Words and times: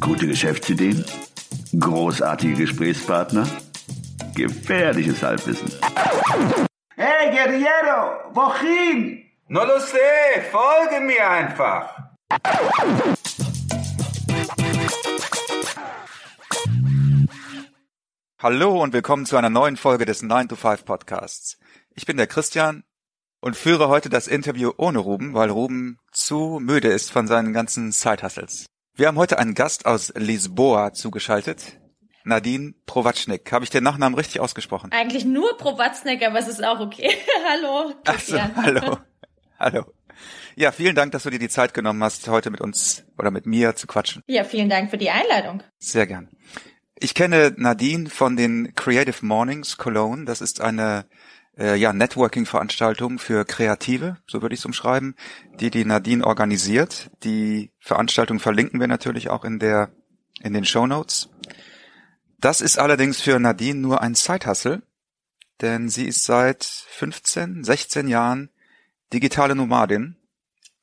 Gute 0.00 0.26
Geschäftsideen? 0.26 1.04
Großartige 1.78 2.54
Gesprächspartner? 2.54 3.48
Gefährliches 4.34 5.22
Halbwissen. 5.22 5.70
Hey, 6.94 7.30
Guerriero, 7.30 8.34
wohin? 8.34 9.24
No 9.48 9.64
lo 9.64 9.78
sé, 9.78 10.42
folge 10.50 11.00
mir 11.00 11.28
einfach. 11.28 11.94
Hallo 18.38 18.82
und 18.82 18.92
willkommen 18.92 19.26
zu 19.26 19.36
einer 19.36 19.50
neuen 19.50 19.76
Folge 19.76 20.04
des 20.04 20.22
9 20.22 20.48
to 20.48 20.56
5 20.56 20.84
Podcasts. 20.84 21.58
Ich 21.94 22.06
bin 22.06 22.16
der 22.16 22.26
Christian 22.26 22.84
und 23.40 23.56
führe 23.56 23.88
heute 23.88 24.10
das 24.10 24.28
Interview 24.28 24.72
ohne 24.76 24.98
Ruben, 24.98 25.34
weil 25.34 25.50
Ruben 25.50 25.98
zu 26.12 26.58
müde 26.60 26.88
ist 26.88 27.10
von 27.10 27.26
seinen 27.26 27.52
ganzen 27.52 27.92
Side-Hustles. 27.92 28.66
Wir 28.98 29.08
haben 29.08 29.18
heute 29.18 29.38
einen 29.38 29.52
Gast 29.52 29.84
aus 29.84 30.10
Lisboa 30.16 30.94
zugeschaltet. 30.94 31.78
Nadine 32.24 32.72
Prowacznik. 32.86 33.52
Habe 33.52 33.62
ich 33.62 33.70
den 33.70 33.84
Nachnamen 33.84 34.18
richtig 34.18 34.40
ausgesprochen? 34.40 34.90
Eigentlich 34.90 35.26
nur 35.26 35.58
Prowacznik, 35.58 36.26
aber 36.26 36.38
es 36.38 36.48
ist 36.48 36.64
auch 36.64 36.80
okay. 36.80 37.10
hallo. 37.46 37.92
Ach 38.06 38.18
so, 38.18 38.38
hallo. 38.56 38.96
hallo. 39.58 39.84
Ja, 40.54 40.72
vielen 40.72 40.94
Dank, 40.94 41.12
dass 41.12 41.24
du 41.24 41.30
dir 41.30 41.38
die 41.38 41.50
Zeit 41.50 41.74
genommen 41.74 42.02
hast, 42.02 42.26
heute 42.28 42.50
mit 42.50 42.62
uns 42.62 43.04
oder 43.18 43.30
mit 43.30 43.44
mir 43.44 43.76
zu 43.76 43.86
quatschen. 43.86 44.22
Ja, 44.28 44.44
vielen 44.44 44.70
Dank 44.70 44.88
für 44.88 44.96
die 44.96 45.10
Einladung. 45.10 45.62
Sehr 45.78 46.06
gern. 46.06 46.30
Ich 46.98 47.12
kenne 47.12 47.52
Nadine 47.54 48.08
von 48.08 48.34
den 48.34 48.74
Creative 48.76 49.26
Mornings 49.26 49.76
Cologne. 49.76 50.24
Das 50.24 50.40
ist 50.40 50.62
eine 50.62 51.04
äh, 51.58 51.76
ja, 51.76 51.92
Networking-Veranstaltung 51.92 53.18
für 53.18 53.44
Kreative, 53.44 54.18
so 54.26 54.42
würde 54.42 54.54
ich 54.54 54.60
es 54.60 54.66
umschreiben, 54.66 55.16
die 55.60 55.70
die 55.70 55.84
Nadine 55.84 56.24
organisiert. 56.24 57.10
Die 57.24 57.70
Veranstaltung 57.80 58.40
verlinken 58.40 58.80
wir 58.80 58.88
natürlich 58.88 59.30
auch 59.30 59.44
in 59.44 59.58
der 59.58 59.90
in 60.42 60.52
den 60.52 60.64
Show 60.64 60.86
Notes. 60.86 61.30
Das 62.38 62.60
ist 62.60 62.78
allerdings 62.78 63.20
für 63.20 63.38
Nadine 63.38 63.80
nur 63.80 64.02
ein 64.02 64.14
Zeithassel, 64.14 64.82
denn 65.60 65.88
sie 65.88 66.06
ist 66.06 66.24
seit 66.24 66.64
15, 66.64 67.64
16 67.64 68.08
Jahren 68.08 68.50
digitale 69.12 69.54
Nomadin, 69.54 70.16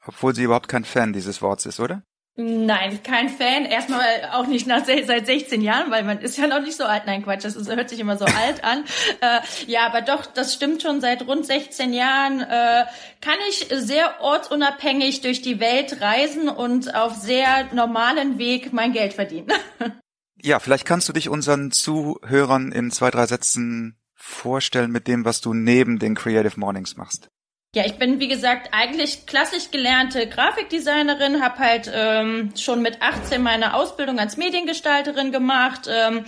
obwohl 0.05 0.33
sie 0.33 0.43
überhaupt 0.43 0.67
kein 0.67 0.85
Fan 0.85 1.13
dieses 1.13 1.41
Wortes 1.41 1.67
ist, 1.67 1.79
oder? 1.79 2.03
Nein, 2.35 3.03
kein 3.03 3.29
Fan. 3.29 3.65
Erstmal 3.65 4.29
auch 4.31 4.47
nicht 4.47 4.65
nach 4.65 4.83
seit 4.85 5.27
16 5.27 5.61
Jahren, 5.61 5.91
weil 5.91 6.03
man 6.03 6.19
ist 6.19 6.35
ja 6.37 6.47
noch 6.47 6.61
nicht 6.61 6.75
so 6.75 6.83
alt. 6.83 7.03
Nein, 7.05 7.23
Quatsch, 7.23 7.45
das 7.45 7.55
ist, 7.55 7.69
hört 7.69 7.89
sich 7.89 7.99
immer 7.99 8.17
so 8.17 8.25
alt 8.25 8.63
an. 8.63 8.85
Äh, 9.21 9.39
ja, 9.67 9.85
aber 9.85 10.01
doch, 10.01 10.25
das 10.25 10.55
stimmt 10.55 10.81
schon. 10.81 10.99
Seit 10.99 11.27
rund 11.27 11.45
16 11.45 11.93
Jahren 11.93 12.41
äh, 12.41 12.85
kann 13.21 13.37
ich 13.49 13.67
sehr 13.69 14.19
ortsunabhängig 14.21 15.21
durch 15.21 15.43
die 15.43 15.59
Welt 15.59 16.01
reisen 16.01 16.49
und 16.49 16.95
auf 16.95 17.13
sehr 17.13 17.71
normalen 17.73 18.39
Weg 18.39 18.73
mein 18.73 18.93
Geld 18.93 19.13
verdienen. 19.13 19.51
Ja, 20.45 20.59
vielleicht 20.59 20.83
kannst 20.83 21.07
du 21.07 21.13
dich 21.13 21.29
unseren 21.29 21.71
Zuhörern 21.71 22.73
in 22.73 22.91
zwei, 22.91 23.09
drei 23.11 23.27
Sätzen 23.27 23.97
vorstellen 24.13 24.91
mit 24.91 25.07
dem, 25.07 25.23
was 25.23 25.39
du 25.39 25.53
neben 25.53 25.99
den 25.99 26.15
Creative 26.15 26.59
Mornings 26.59 26.97
machst. 26.97 27.29
Ja, 27.75 27.83
ich 27.87 27.95
bin 27.95 28.19
wie 28.19 28.27
gesagt 28.27 28.69
eigentlich 28.71 29.25
klassisch 29.25 29.71
gelernte 29.71 30.27
Grafikdesignerin, 30.27 31.41
habe 31.41 31.57
halt 31.57 31.91
ähm, 31.91 32.53
schon 32.55 32.83
mit 32.83 33.01
18 33.01 33.41
meine 33.41 33.73
Ausbildung 33.73 34.19
als 34.19 34.37
Mediengestalterin 34.37 35.31
gemacht. 35.31 35.89
Ähm, 35.91 36.23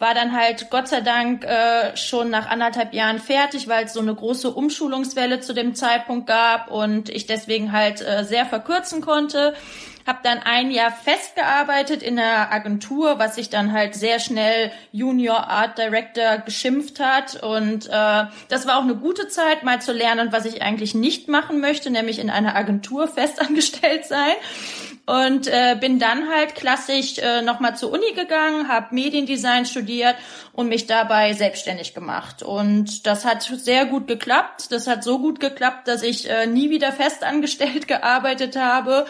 war 0.00 0.14
dann 0.14 0.36
halt 0.36 0.70
Gott 0.70 0.88
sei 0.88 1.00
Dank 1.00 1.44
äh, 1.44 1.96
schon 1.96 2.30
nach 2.30 2.48
anderthalb 2.48 2.94
Jahren 2.94 3.20
fertig, 3.20 3.68
weil 3.68 3.84
es 3.84 3.92
so 3.92 4.00
eine 4.00 4.14
große 4.14 4.50
Umschulungswelle 4.50 5.38
zu 5.38 5.54
dem 5.54 5.76
Zeitpunkt 5.76 6.26
gab 6.26 6.68
und 6.68 7.08
ich 7.10 7.26
deswegen 7.26 7.70
halt 7.70 8.00
äh, 8.00 8.24
sehr 8.24 8.44
verkürzen 8.44 9.00
konnte 9.00 9.54
habe 10.08 10.20
dann 10.22 10.38
ein 10.38 10.70
Jahr 10.70 10.90
festgearbeitet 10.90 12.02
in 12.02 12.16
der 12.16 12.50
Agentur, 12.50 13.18
was 13.18 13.34
sich 13.34 13.50
dann 13.50 13.74
halt 13.74 13.94
sehr 13.94 14.18
schnell 14.20 14.72
Junior 14.90 15.48
Art 15.48 15.76
Director 15.76 16.38
geschimpft 16.38 16.98
hat. 16.98 17.40
Und 17.42 17.86
äh, 17.88 18.24
das 18.48 18.66
war 18.66 18.78
auch 18.78 18.84
eine 18.84 18.96
gute 18.96 19.28
Zeit, 19.28 19.64
mal 19.64 19.82
zu 19.82 19.92
lernen, 19.92 20.32
was 20.32 20.46
ich 20.46 20.62
eigentlich 20.62 20.94
nicht 20.94 21.28
machen 21.28 21.60
möchte, 21.60 21.90
nämlich 21.90 22.18
in 22.18 22.30
einer 22.30 22.56
Agentur 22.56 23.06
festangestellt 23.14 24.06
sein. 24.06 24.34
Und 25.04 25.46
äh, 25.46 25.76
bin 25.78 25.98
dann 25.98 26.28
halt 26.28 26.54
klassisch 26.54 27.18
äh, 27.18 27.40
nochmal 27.42 27.76
zur 27.76 27.92
Uni 27.92 28.12
gegangen, 28.14 28.68
habe 28.68 28.94
Mediendesign 28.94 29.64
studiert 29.64 30.16
und 30.52 30.68
mich 30.68 30.86
dabei 30.86 31.32
selbstständig 31.34 31.94
gemacht. 31.94 32.42
Und 32.42 33.06
das 33.06 33.24
hat 33.26 33.42
sehr 33.42 33.86
gut 33.86 34.06
geklappt. 34.06 34.70
Das 34.70 34.86
hat 34.86 35.04
so 35.04 35.18
gut 35.18 35.40
geklappt, 35.40 35.86
dass 35.88 36.02
ich 36.02 36.30
äh, 36.30 36.46
nie 36.46 36.70
wieder 36.70 36.92
festangestellt 36.92 37.88
gearbeitet 37.88 38.56
habe 38.56 39.06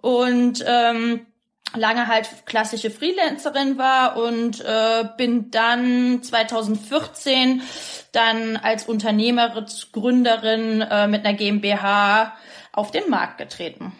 und 0.00 0.64
ähm, 0.66 1.26
lange 1.74 2.06
halt 2.06 2.46
klassische 2.46 2.90
Freelancerin 2.90 3.78
war 3.78 4.16
und 4.16 4.60
äh, 4.60 5.04
bin 5.16 5.50
dann 5.50 6.22
2014 6.22 7.62
dann 8.12 8.56
als 8.56 8.84
Unternehmerin, 8.84 9.66
Gründerin 9.92 10.80
äh, 10.80 11.08
mit 11.08 11.24
einer 11.24 11.36
GmbH 11.36 12.36
auf 12.72 12.90
den 12.90 13.10
Markt 13.10 13.38
getreten. 13.38 13.92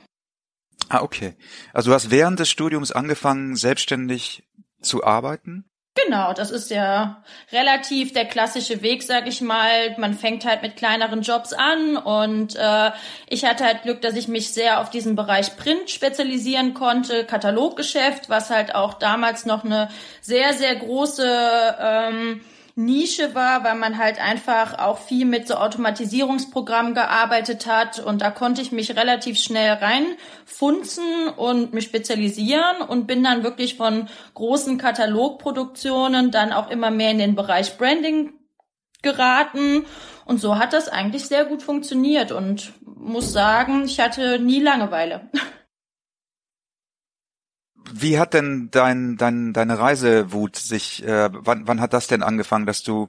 Ah, 0.88 1.02
okay. 1.02 1.34
Also 1.74 1.90
du 1.90 1.94
hast 1.94 2.10
während 2.10 2.40
des 2.40 2.48
Studiums 2.48 2.92
angefangen, 2.92 3.56
selbstständig 3.56 4.44
zu 4.80 5.04
arbeiten? 5.04 5.67
Genau, 6.04 6.32
das 6.32 6.50
ist 6.50 6.70
ja 6.70 7.22
relativ 7.50 8.12
der 8.12 8.24
klassische 8.24 8.82
Weg, 8.82 9.02
sag 9.02 9.26
ich 9.26 9.40
mal. 9.40 9.96
Man 9.98 10.14
fängt 10.14 10.44
halt 10.44 10.62
mit 10.62 10.76
kleineren 10.76 11.22
Jobs 11.22 11.52
an 11.52 11.96
und 11.96 12.56
äh, 12.56 12.90
ich 13.28 13.44
hatte 13.44 13.64
halt 13.64 13.82
Glück, 13.82 14.00
dass 14.02 14.14
ich 14.14 14.28
mich 14.28 14.52
sehr 14.52 14.80
auf 14.80 14.90
diesen 14.90 15.16
Bereich 15.16 15.56
Print 15.56 15.90
spezialisieren 15.90 16.74
konnte, 16.74 17.24
Kataloggeschäft, 17.24 18.28
was 18.28 18.50
halt 18.50 18.74
auch 18.74 18.94
damals 18.94 19.46
noch 19.46 19.64
eine 19.64 19.88
sehr, 20.20 20.52
sehr 20.52 20.76
große 20.76 21.76
ähm, 21.80 22.40
Nische 22.78 23.34
war, 23.34 23.64
weil 23.64 23.74
man 23.74 23.98
halt 23.98 24.20
einfach 24.20 24.78
auch 24.78 24.98
viel 24.98 25.24
mit 25.24 25.48
so 25.48 25.54
Automatisierungsprogrammen 25.54 26.94
gearbeitet 26.94 27.66
hat. 27.66 27.98
Und 27.98 28.22
da 28.22 28.30
konnte 28.30 28.62
ich 28.62 28.70
mich 28.70 28.96
relativ 28.96 29.36
schnell 29.36 29.72
reinfunzen 29.72 31.28
und 31.36 31.74
mich 31.74 31.86
spezialisieren 31.86 32.82
und 32.86 33.08
bin 33.08 33.24
dann 33.24 33.42
wirklich 33.42 33.76
von 33.76 34.08
großen 34.34 34.78
Katalogproduktionen 34.78 36.30
dann 36.30 36.52
auch 36.52 36.70
immer 36.70 36.92
mehr 36.92 37.10
in 37.10 37.18
den 37.18 37.34
Bereich 37.34 37.76
Branding 37.78 38.32
geraten. 39.02 39.84
Und 40.24 40.40
so 40.40 40.56
hat 40.56 40.72
das 40.72 40.88
eigentlich 40.88 41.26
sehr 41.26 41.46
gut 41.46 41.64
funktioniert. 41.64 42.30
Und 42.30 42.74
muss 42.84 43.32
sagen, 43.32 43.86
ich 43.86 43.98
hatte 43.98 44.38
nie 44.38 44.60
Langeweile. 44.60 45.28
Wie 47.92 48.18
hat 48.18 48.34
denn 48.34 48.70
dein, 48.70 49.16
dein, 49.16 49.52
deine 49.52 49.78
Reisewut 49.78 50.56
sich, 50.56 51.04
äh, 51.04 51.30
wann, 51.32 51.66
wann 51.66 51.80
hat 51.80 51.92
das 51.92 52.06
denn 52.06 52.22
angefangen, 52.22 52.66
dass 52.66 52.82
du 52.82 53.08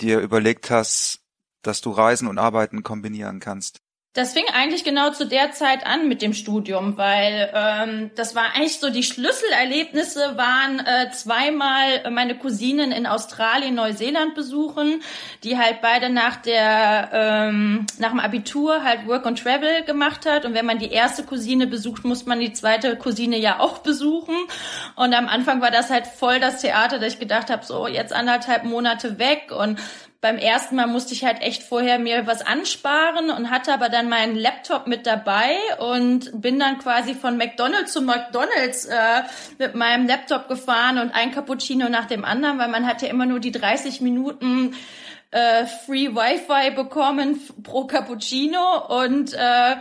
dir 0.00 0.20
überlegt 0.20 0.70
hast, 0.70 1.20
dass 1.62 1.80
du 1.80 1.90
Reisen 1.90 2.28
und 2.28 2.38
Arbeiten 2.38 2.82
kombinieren 2.82 3.40
kannst? 3.40 3.80
Das 4.16 4.32
fing 4.32 4.44
eigentlich 4.50 4.82
genau 4.82 5.10
zu 5.10 5.26
der 5.26 5.52
Zeit 5.52 5.86
an 5.86 6.08
mit 6.08 6.22
dem 6.22 6.32
Studium, 6.32 6.96
weil 6.96 7.52
ähm, 7.54 8.10
das 8.14 8.34
war 8.34 8.54
eigentlich 8.54 8.80
so 8.80 8.88
die 8.88 9.02
Schlüsselerlebnisse 9.02 10.38
waren 10.38 10.80
äh, 10.80 11.10
zweimal 11.10 12.10
meine 12.10 12.34
Cousinen 12.38 12.92
in 12.92 13.06
Australien, 13.06 13.74
Neuseeland 13.74 14.34
besuchen, 14.34 15.02
die 15.44 15.58
halt 15.58 15.82
beide 15.82 16.08
nach 16.08 16.36
der 16.36 17.10
ähm, 17.12 17.86
nach 17.98 18.08
dem 18.08 18.20
Abitur 18.20 18.82
halt 18.82 19.06
Work 19.06 19.26
and 19.26 19.38
Travel 19.38 19.84
gemacht 19.84 20.24
hat. 20.24 20.46
Und 20.46 20.54
wenn 20.54 20.64
man 20.64 20.78
die 20.78 20.90
erste 20.90 21.22
Cousine 21.22 21.66
besucht, 21.66 22.06
muss 22.06 22.24
man 22.24 22.40
die 22.40 22.54
zweite 22.54 22.96
Cousine 22.96 23.36
ja 23.36 23.60
auch 23.60 23.80
besuchen. 23.80 24.36
Und 24.94 25.12
am 25.12 25.28
Anfang 25.28 25.60
war 25.60 25.70
das 25.70 25.90
halt 25.90 26.06
voll 26.06 26.40
das 26.40 26.62
Theater, 26.62 26.98
dass 26.98 27.12
ich 27.12 27.18
gedacht 27.18 27.50
habe, 27.50 27.66
so 27.66 27.86
jetzt 27.86 28.14
anderthalb 28.14 28.64
Monate 28.64 29.18
weg. 29.18 29.52
Und 29.54 29.78
beim 30.26 30.38
ersten 30.38 30.74
Mal 30.74 30.88
musste 30.88 31.14
ich 31.14 31.24
halt 31.24 31.40
echt 31.40 31.62
vorher 31.62 32.00
mir 32.00 32.26
was 32.26 32.44
ansparen 32.44 33.30
und 33.30 33.48
hatte 33.48 33.72
aber 33.72 33.88
dann 33.88 34.08
meinen 34.08 34.34
Laptop 34.34 34.88
mit 34.88 35.06
dabei 35.06 35.54
und 35.78 36.42
bin 36.42 36.58
dann 36.58 36.78
quasi 36.78 37.14
von 37.14 37.36
McDonald's 37.36 37.92
zu 37.92 38.02
McDonald's 38.02 38.86
äh, 38.86 39.22
mit 39.58 39.76
meinem 39.76 40.08
Laptop 40.08 40.48
gefahren 40.48 40.98
und 40.98 41.14
ein 41.14 41.30
Cappuccino 41.30 41.88
nach 41.88 42.06
dem 42.06 42.24
anderen, 42.24 42.58
weil 42.58 42.66
man 42.66 42.88
hat 42.88 43.02
ja 43.02 43.08
immer 43.08 43.24
nur 43.24 43.38
die 43.38 43.52
30 43.52 44.00
Minuten 44.00 44.74
äh, 45.30 45.64
Free 45.66 46.08
Wi-Fi 46.08 46.72
bekommen 46.74 47.40
pro 47.62 47.84
Cappuccino 47.84 49.00
und 49.02 49.32
äh, 49.32 49.76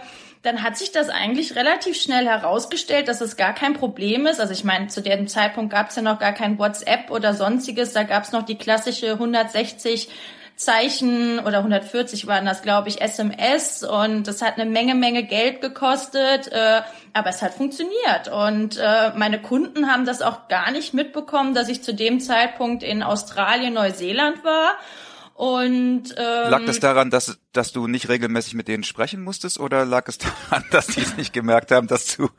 dann 0.46 0.62
hat 0.62 0.78
sich 0.78 0.92
das 0.92 1.10
eigentlich 1.10 1.56
relativ 1.56 2.00
schnell 2.00 2.28
herausgestellt, 2.28 3.08
dass 3.08 3.20
es 3.20 3.36
gar 3.36 3.54
kein 3.54 3.74
Problem 3.74 4.28
ist. 4.28 4.40
Also 4.40 4.54
ich 4.54 4.64
meine, 4.64 4.88
zu 4.88 5.02
dem 5.02 5.28
Zeitpunkt 5.28 5.74
gab 5.74 5.90
es 5.90 5.96
ja 5.96 6.02
noch 6.02 6.20
gar 6.20 6.34
kein 6.34 6.60
WhatsApp 6.60 7.10
oder 7.10 7.34
sonstiges. 7.34 7.94
Da 7.94 8.04
gab 8.04 8.24
es 8.24 8.32
noch 8.32 8.44
die 8.44 8.58
klassische 8.58 9.14
160 9.14 10.10
Zeichen 10.56 11.40
oder 11.40 11.58
140 11.58 12.28
waren 12.28 12.46
das, 12.46 12.62
glaube 12.62 12.88
ich, 12.88 13.02
SMS 13.02 13.84
und 13.84 14.26
das 14.26 14.42
hat 14.42 14.58
eine 14.58 14.70
Menge, 14.70 14.96
Menge 14.96 15.24
Geld 15.24 15.60
gekostet, 15.60 16.48
äh, 16.48 16.82
aber 17.12 17.30
es 17.30 17.42
hat 17.42 17.56
funktioniert 17.56 18.30
und 18.32 18.78
äh, 18.78 19.12
meine 19.18 19.42
Kunden 19.42 19.92
haben 19.92 20.06
das 20.06 20.22
auch 20.22 20.48
gar 20.48 20.72
nicht 20.72 20.94
mitbekommen, 20.94 21.56
dass 21.56 21.68
ich 21.68 21.84
zu 21.84 21.94
dem 21.94 22.22
Zeitpunkt 22.22 22.84
in 22.84 23.04
Australien, 23.04 23.74
Neuseeland 23.74 24.46
war 24.46 24.78
und 25.34 26.16
ähm, 26.18 26.50
lag 26.50 26.66
das 26.66 26.80
daran, 26.80 27.10
dass 27.10 27.38
dass 27.56 27.72
du 27.72 27.88
nicht 27.88 28.10
regelmäßig 28.10 28.54
mit 28.54 28.68
denen 28.68 28.84
sprechen 28.84 29.24
musstest 29.24 29.60
oder 29.60 29.86
lag 29.86 30.08
es 30.08 30.18
daran, 30.18 30.64
dass 30.72 30.88
die 30.88 31.02
es 31.02 31.18
nicht 31.18 31.34
gemerkt 31.34 31.72
haben, 31.72 31.88
dass 31.88 32.16
du, 32.16 32.30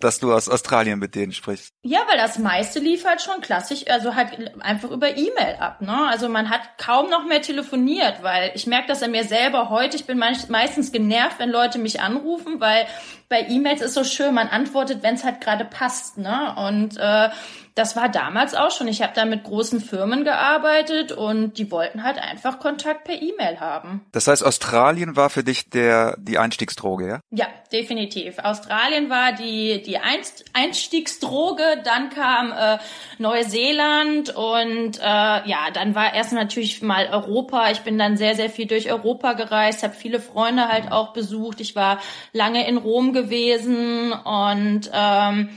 dass 0.00 0.18
du 0.20 0.32
aus 0.32 0.48
Australien 0.48 0.98
mit 0.98 1.14
denen 1.14 1.32
sprichst? 1.32 1.72
Ja, 1.82 2.00
weil 2.08 2.16
das 2.16 2.38
meiste 2.38 2.78
lief 2.78 3.04
halt 3.04 3.22
schon 3.22 3.40
klassisch, 3.40 3.84
also 3.88 4.14
halt 4.14 4.54
einfach 4.60 4.90
über 4.90 5.16
E-Mail 5.16 5.56
ab, 5.58 5.80
ne? 5.80 6.08
Also 6.08 6.28
man 6.28 6.50
hat 6.50 6.62
kaum 6.78 7.10
noch 7.10 7.24
mehr 7.26 7.42
telefoniert, 7.42 8.22
weil 8.22 8.52
ich 8.54 8.66
merke 8.66 8.88
das 8.88 9.02
an 9.02 9.10
mir 9.10 9.24
selber 9.24 9.70
heute, 9.70 9.96
ich 9.96 10.06
bin 10.06 10.18
meistens 10.18 10.92
genervt, 10.92 11.38
wenn 11.38 11.50
Leute 11.50 11.78
mich 11.78 12.00
anrufen, 12.00 12.60
weil 12.60 12.86
bei 13.28 13.46
E-Mails 13.48 13.80
ist 13.80 13.94
so 13.94 14.04
schön, 14.04 14.34
man 14.34 14.48
antwortet, 14.48 15.02
wenn 15.02 15.14
es 15.14 15.24
halt 15.24 15.40
gerade 15.40 15.64
passt, 15.64 16.18
ne? 16.18 16.54
Und 16.56 16.96
äh, 16.98 17.30
das 17.74 17.96
war 17.96 18.08
damals 18.08 18.54
auch 18.54 18.70
schon. 18.70 18.86
Ich 18.86 19.02
habe 19.02 19.12
da 19.14 19.24
mit 19.24 19.42
großen 19.42 19.80
Firmen 19.80 20.24
gearbeitet 20.24 21.10
und 21.10 21.58
die 21.58 21.70
wollten 21.72 22.04
halt 22.04 22.18
einfach 22.18 22.60
Kontakt 22.60 23.04
per 23.04 23.20
E-Mail 23.20 23.58
haben. 23.58 24.06
Das 24.12 24.28
heißt, 24.28 24.44
Australien 24.64 25.14
war 25.14 25.28
für 25.28 25.44
dich 25.44 25.68
der 25.68 26.16
die 26.18 26.38
Einstiegsdroge, 26.38 27.06
ja? 27.06 27.20
Ja, 27.30 27.46
definitiv. 27.70 28.38
Australien 28.38 29.10
war 29.10 29.32
die 29.32 29.82
die 29.82 29.98
Einst 29.98 30.46
Einstiegsdroge. 30.54 31.82
Dann 31.84 32.08
kam 32.08 32.50
äh, 32.50 32.78
Neuseeland 33.18 34.34
und 34.34 34.98
äh, 34.98 35.02
ja, 35.02 35.70
dann 35.74 35.94
war 35.94 36.14
erst 36.14 36.32
natürlich 36.32 36.80
mal 36.80 37.08
Europa. 37.12 37.70
Ich 37.72 37.80
bin 37.80 37.98
dann 37.98 38.16
sehr 38.16 38.36
sehr 38.36 38.48
viel 38.48 38.66
durch 38.66 38.90
Europa 38.90 39.34
gereist, 39.34 39.82
habe 39.82 39.92
viele 39.92 40.18
Freunde 40.18 40.66
halt 40.68 40.90
auch 40.90 41.12
besucht. 41.12 41.60
Ich 41.60 41.76
war 41.76 41.98
lange 42.32 42.66
in 42.66 42.78
Rom 42.78 43.12
gewesen 43.12 44.12
und 44.12 44.90
ähm, 44.94 45.50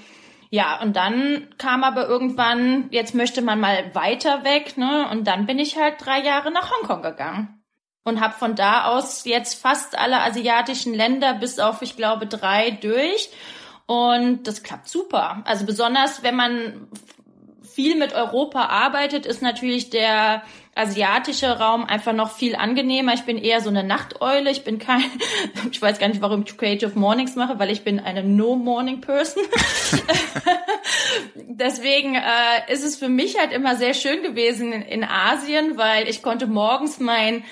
ja, 0.50 0.82
und 0.82 0.98
dann 0.98 1.48
kam 1.58 1.86
aber 1.86 2.08
irgendwann, 2.08 2.88
jetzt 2.92 3.16
möchte 3.16 3.42
man 3.42 3.60
mal 3.62 3.94
weiter 3.94 4.44
weg, 4.44 4.78
ne? 4.78 5.08
Und 5.12 5.28
dann 5.28 5.46
bin 5.46 5.60
ich 5.60 5.78
halt 5.78 5.96
drei 6.00 6.20
Jahre 6.22 6.52
nach 6.52 6.72
Hongkong 6.72 7.02
gegangen 7.02 7.57
und 8.08 8.22
habe 8.22 8.34
von 8.34 8.56
da 8.56 8.86
aus 8.86 9.26
jetzt 9.26 9.62
fast 9.62 9.98
alle 9.98 10.22
asiatischen 10.22 10.94
Länder 10.94 11.34
bis 11.34 11.60
auf, 11.60 11.82
ich 11.82 11.98
glaube, 11.98 12.26
drei 12.26 12.72
durch. 12.72 13.30
Und 13.86 14.48
das 14.48 14.64
klappt 14.64 14.88
super. 14.88 15.42
Also 15.46 15.66
besonders, 15.66 16.24
wenn 16.24 16.36
man 16.36 16.88
viel 17.64 17.96
mit 17.96 18.14
Europa 18.14 18.66
arbeitet, 18.66 19.26
ist 19.26 19.42
natürlich 19.42 19.90
der 19.90 20.42
asiatische 20.74 21.60
Raum 21.60 21.84
einfach 21.84 22.14
noch 22.14 22.32
viel 22.32 22.56
angenehmer. 22.56 23.14
Ich 23.14 23.24
bin 23.24 23.38
eher 23.38 23.62
so 23.62 23.70
eine 23.70 23.84
Nachteule. 23.84 24.52
Ich 24.52 24.64
bin 24.64 24.80
kein, 24.80 25.04
ich 25.72 25.82
weiß 25.82 26.00
gar 26.00 26.08
nicht, 26.08 26.22
warum 26.22 26.44
ich 26.46 26.58
Creative 26.58 26.98
Mornings 26.98 27.36
mache, 27.36 27.60
weil 27.60 27.72
ich 27.72 27.84
bin 27.84 28.00
eine 28.00 28.24
No-Morning-Person. 28.24 29.44
Deswegen 31.36 32.16
äh, 32.16 32.72
ist 32.72 32.84
es 32.84 32.96
für 32.96 33.10
mich 33.10 33.38
halt 33.40 33.52
immer 33.52 33.76
sehr 33.76 33.94
schön 33.94 34.22
gewesen 34.24 34.72
in, 34.72 34.82
in 34.84 35.04
Asien, 35.04 35.78
weil 35.78 36.08
ich 36.08 36.22
konnte 36.22 36.48
morgens 36.48 37.00
mein, 37.00 37.44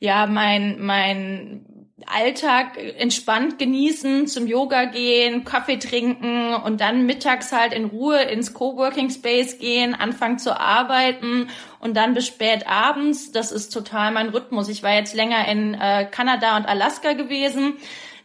ja, 0.00 0.26
mein, 0.26 0.80
mein 0.80 1.64
Alltag 2.06 2.78
entspannt 2.98 3.58
genießen, 3.58 4.26
zum 4.26 4.46
Yoga 4.46 4.86
gehen, 4.86 5.44
Kaffee 5.44 5.76
trinken 5.76 6.54
und 6.54 6.80
dann 6.80 7.06
mittags 7.06 7.52
halt 7.52 7.72
in 7.72 7.84
Ruhe 7.84 8.22
ins 8.22 8.54
Coworking 8.54 9.10
Space 9.10 9.58
gehen, 9.58 9.94
anfangen 9.94 10.38
zu 10.38 10.58
arbeiten 10.58 11.48
und 11.78 11.96
dann 11.96 12.14
bis 12.14 12.26
spät 12.26 12.66
abends. 12.66 13.30
Das 13.32 13.52
ist 13.52 13.68
total 13.68 14.12
mein 14.12 14.30
Rhythmus. 14.30 14.68
Ich 14.68 14.82
war 14.82 14.94
jetzt 14.94 15.14
länger 15.14 15.46
in 15.46 15.74
äh, 15.74 16.06
Kanada 16.10 16.56
und 16.56 16.66
Alaska 16.66 17.12
gewesen 17.12 17.74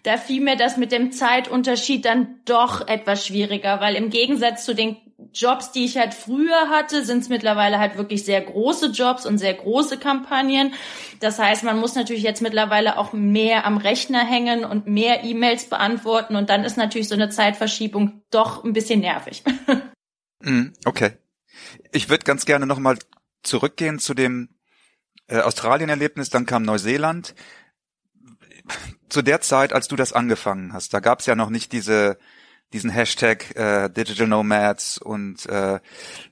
da 0.05 0.17
fiel 0.17 0.41
mir 0.41 0.55
das 0.55 0.77
mit 0.77 0.91
dem 0.91 1.11
Zeitunterschied 1.11 2.05
dann 2.05 2.39
doch 2.45 2.87
etwas 2.87 3.25
schwieriger, 3.25 3.81
weil 3.81 3.95
im 3.95 4.11
Gegensatz 4.11 4.63
zu 4.63 4.75
den 4.75 4.97
Jobs, 5.33 5.71
die 5.71 5.85
ich 5.85 5.97
halt 5.97 6.13
früher 6.13 6.69
hatte, 6.69 7.05
sind 7.05 7.19
es 7.19 7.29
mittlerweile 7.29 7.79
halt 7.79 7.97
wirklich 7.97 8.25
sehr 8.25 8.41
große 8.41 8.87
Jobs 8.87 9.25
und 9.25 9.37
sehr 9.37 9.53
große 9.53 9.97
Kampagnen. 9.97 10.73
Das 11.21 11.39
heißt, 11.39 11.63
man 11.63 11.79
muss 11.79 11.95
natürlich 11.95 12.23
jetzt 12.23 12.41
mittlerweile 12.41 12.97
auch 12.97 13.13
mehr 13.13 13.65
am 13.65 13.77
Rechner 13.77 14.25
hängen 14.25 14.65
und 14.65 14.87
mehr 14.87 15.23
E-Mails 15.23 15.69
beantworten 15.69 16.35
und 16.35 16.49
dann 16.49 16.63
ist 16.65 16.77
natürlich 16.77 17.07
so 17.07 17.15
eine 17.15 17.29
Zeitverschiebung 17.29 18.23
doch 18.29 18.63
ein 18.63 18.73
bisschen 18.73 18.99
nervig. 19.01 19.43
Mm, 20.41 20.73
okay. 20.83 21.13
Ich 21.91 22.09
würde 22.09 22.25
ganz 22.25 22.45
gerne 22.45 22.67
nochmal 22.67 22.99
zurückgehen 23.41 23.97
zu 23.97 24.13
dem 24.13 24.49
äh, 25.27 25.39
Australien-Erlebnis, 25.39 26.29
dann 26.29 26.45
kam 26.45 26.61
Neuseeland 26.61 27.33
zu 29.09 29.21
der 29.21 29.41
Zeit, 29.41 29.73
als 29.73 29.87
du 29.87 29.95
das 29.95 30.13
angefangen 30.13 30.73
hast, 30.73 30.93
da 30.93 30.99
gab 30.99 31.19
es 31.19 31.25
ja 31.25 31.35
noch 31.35 31.49
nicht 31.49 31.71
diese 31.71 32.17
diesen 32.75 32.89
Hashtag 32.89 33.55
äh, 33.55 33.89
Digital 33.89 34.27
Nomads 34.27 34.97
und 34.97 35.45
äh, 35.47 35.79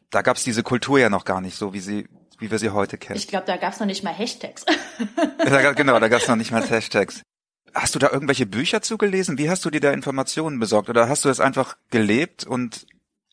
da 0.09 0.21
gab 0.21 0.35
es 0.35 0.43
diese 0.43 0.61
Kultur 0.61 0.99
ja 0.99 1.09
noch 1.09 1.23
gar 1.23 1.41
nicht 1.41 1.57
so, 1.57 1.73
wie 1.73 1.79
sie 1.79 2.07
wie 2.39 2.51
wir 2.51 2.59
sie 2.59 2.71
heute 2.71 2.97
kennen. 2.97 3.17
Ich 3.17 3.29
glaube, 3.29 3.45
da 3.47 3.55
gab 3.55 3.71
es 3.71 3.79
noch 3.79 3.87
nicht 3.87 4.03
mal 4.03 4.13
Hashtags. 4.13 4.65
ja, 5.45 5.71
genau, 5.71 5.97
da 5.99 6.09
gab 6.09 6.21
es 6.21 6.27
noch 6.27 6.35
nicht 6.35 6.51
mal 6.51 6.61
Hashtags. 6.69 7.21
Hast 7.73 7.95
du 7.95 7.99
da 7.99 8.09
irgendwelche 8.11 8.45
Bücher 8.45 8.81
zugelesen? 8.81 9.37
Wie 9.37 9.49
hast 9.49 9.63
du 9.63 9.69
dir 9.69 9.79
da 9.79 9.91
Informationen 9.91 10.59
besorgt? 10.59 10.89
Oder 10.89 11.07
hast 11.07 11.23
du 11.23 11.29
das 11.29 11.39
einfach 11.39 11.77
gelebt 11.89 12.45
und 12.45 12.85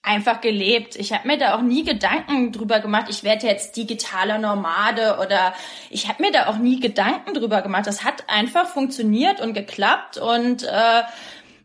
einfach 0.03 0.41
gelebt. 0.41 0.97
Ich 0.97 1.12
habe 1.12 1.29
mir 1.29 1.39
da 1.39 1.55
auch 1.55 1.62
nie 1.62 1.85
Gedanken 1.85 2.53
drüber 2.53 2.81
gemacht, 2.81 3.07
ich 3.11 3.23
werde 3.23 3.47
jetzt 3.47 3.77
digitaler 3.77 4.39
Nomade 4.39 5.19
oder 5.21 5.53
ich 5.91 6.09
habe 6.09 6.23
mir 6.23 6.33
da 6.33 6.47
auch 6.47 6.57
nie 6.57 6.81
Gedanken 6.81 7.35
drüber 7.35 7.61
gemacht. 7.62 7.87
Das 7.87 8.05
hat 8.05 8.25
einfach 8.29 8.67
funktioniert 8.69 9.41
und 9.41 9.53
geklappt 9.53 10.17
und 10.17 10.62
äh, 10.62 11.03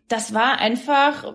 das 0.08 0.34
war 0.34 0.60
einfach 0.60 1.34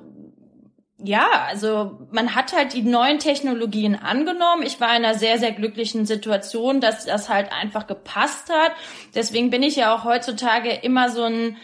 ja, 1.03 1.27
also 1.49 1.99
man 2.11 2.35
hat 2.35 2.53
halt 2.53 2.75
die 2.75 2.83
neuen 2.83 3.19
Technologien 3.19 3.95
angenommen. 3.97 4.63
Ich 4.65 4.81
war 4.81 4.91
in 4.91 5.05
einer 5.05 5.15
sehr, 5.15 5.39
sehr 5.39 5.53
glücklichen 5.53 6.05
Situation, 6.05 6.81
dass 6.81 7.07
das 7.07 7.29
halt 7.31 7.53
einfach 7.53 7.87
gepasst 7.87 8.51
hat. 8.53 8.73
Deswegen 9.15 9.49
bin 9.49 9.63
ich 9.63 9.77
ja 9.77 9.95
auch 9.95 10.05
heutzutage 10.05 10.71
immer 10.71 11.09
so 11.09 11.23
ein 11.25 11.57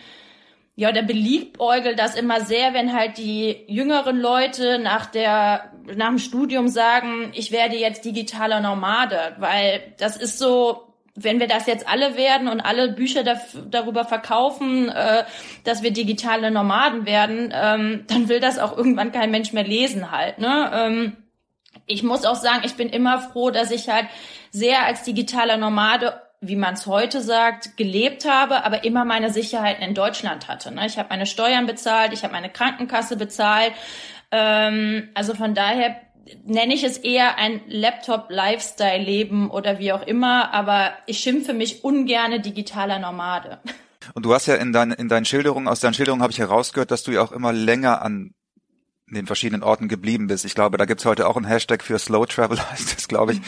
ja, 0.79 0.93
der 0.93 1.03
beliebäugelt 1.03 1.99
das 1.99 2.15
immer 2.15 2.43
sehr, 2.43 2.75
wenn 2.75 2.93
halt 2.93 3.17
die 3.17 3.65
jüngeren 3.67 4.21
Leute 4.21 4.79
nach 4.79 5.07
der, 5.07 5.73
nach 5.95 6.09
dem 6.09 6.19
Studium 6.19 6.69
sagen, 6.69 7.33
ich 7.33 7.51
werde 7.51 7.77
jetzt 7.77 8.05
digitaler 8.05 8.61
Nomade, 8.61 9.37
weil 9.39 9.95
das 9.97 10.19
ist 10.19 10.39
so, 10.39 10.86
wenn 11.17 11.41
wir 11.41 11.49
das 11.49 11.67
jetzt 11.67 11.89
alle 11.89 12.17
werden 12.17 12.49
und 12.49 12.61
alle 12.61 12.93
Bücher 12.93 13.25
darüber 13.71 14.05
verkaufen, 14.05 14.89
äh, 14.89 15.25
dass 15.65 15.83
wir 15.83 15.91
digitale 15.91 16.51
Nomaden 16.51 17.07
werden, 17.07 17.53
ähm, 17.55 18.05
dann 18.07 18.29
will 18.29 18.41
das 18.41 18.59
auch 18.59 18.77
irgendwann 18.77 19.13
kein 19.13 19.31
Mensch 19.31 19.53
mehr 19.53 19.65
lesen 19.65 20.11
halt, 20.11 20.39
ne? 20.39 20.71
Ähm, 20.73 21.17
ich 21.87 22.03
muss 22.03 22.25
auch 22.25 22.37
sagen, 22.37 22.63
ich 22.65 22.75
bin 22.75 22.89
immer 22.89 23.21
froh, 23.21 23.51
dass 23.51 23.71
ich 23.71 23.89
halt 23.89 24.07
sehr 24.51 24.87
als 24.87 25.03
digitaler 25.03 25.57
Nomade 25.57 26.21
wie 26.41 26.57
man 26.57 26.75
es 26.75 26.87
heute 26.87 27.21
sagt, 27.21 27.77
gelebt 27.77 28.29
habe, 28.29 28.65
aber 28.65 28.85
immer 28.85 29.05
meine 29.05 29.31
Sicherheiten 29.31 29.83
in 29.83 29.95
Deutschland 29.95 30.49
hatte. 30.49 30.73
Ne? 30.73 30.87
Ich 30.87 30.99
habe 30.99 31.09
meine 31.09 31.27
Steuern 31.27 31.67
bezahlt, 31.67 32.13
ich 32.13 32.23
habe 32.23 32.33
meine 32.33 32.51
Krankenkasse 32.51 33.17
bezahlt. 33.17 33.73
Ähm, 34.31 35.09
also 35.15 35.35
von 35.35 35.55
daher 35.55 35.97
nenne 36.45 36.75
ich 36.75 36.85
es 36.85 36.99
eher 36.99 37.39
ein 37.39 37.61
Laptop-Lifestyle-Leben 37.69 39.51
oder 39.51 39.79
wie 39.79 39.93
auch 39.93 40.07
immer, 40.07 40.53
aber 40.53 40.93
ich 41.07 41.19
schimpfe 41.19 41.53
mich 41.53 41.85
ungerne 41.85 42.41
digitaler 42.41 42.99
Nomade. 42.99 43.61
Und 44.15 44.25
du 44.25 44.35
hast 44.35 44.47
ja 44.47 44.55
in, 44.55 44.73
dein, 44.73 44.93
in 44.93 45.09
deinen 45.09 45.25
Schilderungen, 45.25 45.69
aus 45.69 45.81
deinen 45.81 45.95
Schilderungen 45.95 46.23
habe 46.23 46.33
ich 46.33 46.39
herausgehört, 46.39 46.91
dass 46.91 47.03
du 47.03 47.13
ja 47.13 47.23
auch 47.23 47.33
immer 47.33 47.53
länger 47.53 48.03
an 48.03 48.35
den 49.09 49.27
verschiedenen 49.27 49.63
Orten 49.63 49.89
geblieben 49.89 50.27
bist. 50.27 50.45
Ich 50.45 50.55
glaube, 50.55 50.79
da 50.79 50.85
gibt's 50.85 51.05
heute 51.05 51.29
auch 51.29 51.37
ein 51.37 51.45
Hashtag 51.45 51.83
für 51.83 51.99
Slow 51.99 52.27
Travel, 52.27 52.59
heißt 52.71 52.97
das, 52.97 53.09
glaube 53.09 53.33
ich. 53.35 53.41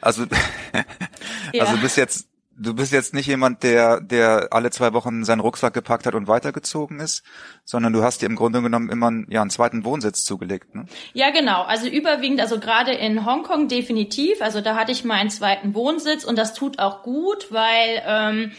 Also, 0.00 0.24
ja. 1.52 1.64
also 1.64 1.76
du 1.76 1.82
bist 1.82 1.96
jetzt 1.96 2.28
du 2.60 2.74
bist 2.74 2.92
jetzt 2.92 3.14
nicht 3.14 3.26
jemand, 3.26 3.62
der, 3.62 4.00
der 4.00 4.48
alle 4.50 4.70
zwei 4.70 4.92
Wochen 4.92 5.24
seinen 5.24 5.40
Rucksack 5.40 5.72
gepackt 5.72 6.06
hat 6.06 6.14
und 6.14 6.28
weitergezogen 6.28 7.00
ist, 7.00 7.22
sondern 7.64 7.92
du 7.92 8.02
hast 8.02 8.22
dir 8.22 8.26
im 8.26 8.36
Grunde 8.36 8.60
genommen 8.60 8.90
immer 8.90 9.08
einen, 9.08 9.26
ja, 9.30 9.40
einen 9.40 9.50
zweiten 9.50 9.84
Wohnsitz 9.84 10.24
zugelegt. 10.24 10.74
Ne? 10.74 10.84
Ja, 11.14 11.30
genau. 11.30 11.62
Also 11.62 11.88
überwiegend, 11.88 12.40
also 12.40 12.60
gerade 12.60 12.92
in 12.92 13.24
Hongkong 13.24 13.68
definitiv. 13.68 14.42
Also 14.42 14.60
da 14.60 14.76
hatte 14.76 14.92
ich 14.92 15.04
meinen 15.04 15.30
zweiten 15.30 15.74
Wohnsitz 15.74 16.24
und 16.24 16.36
das 16.36 16.52
tut 16.52 16.78
auch 16.78 17.02
gut, 17.02 17.50
weil 17.50 18.02
ähm, 18.06 18.52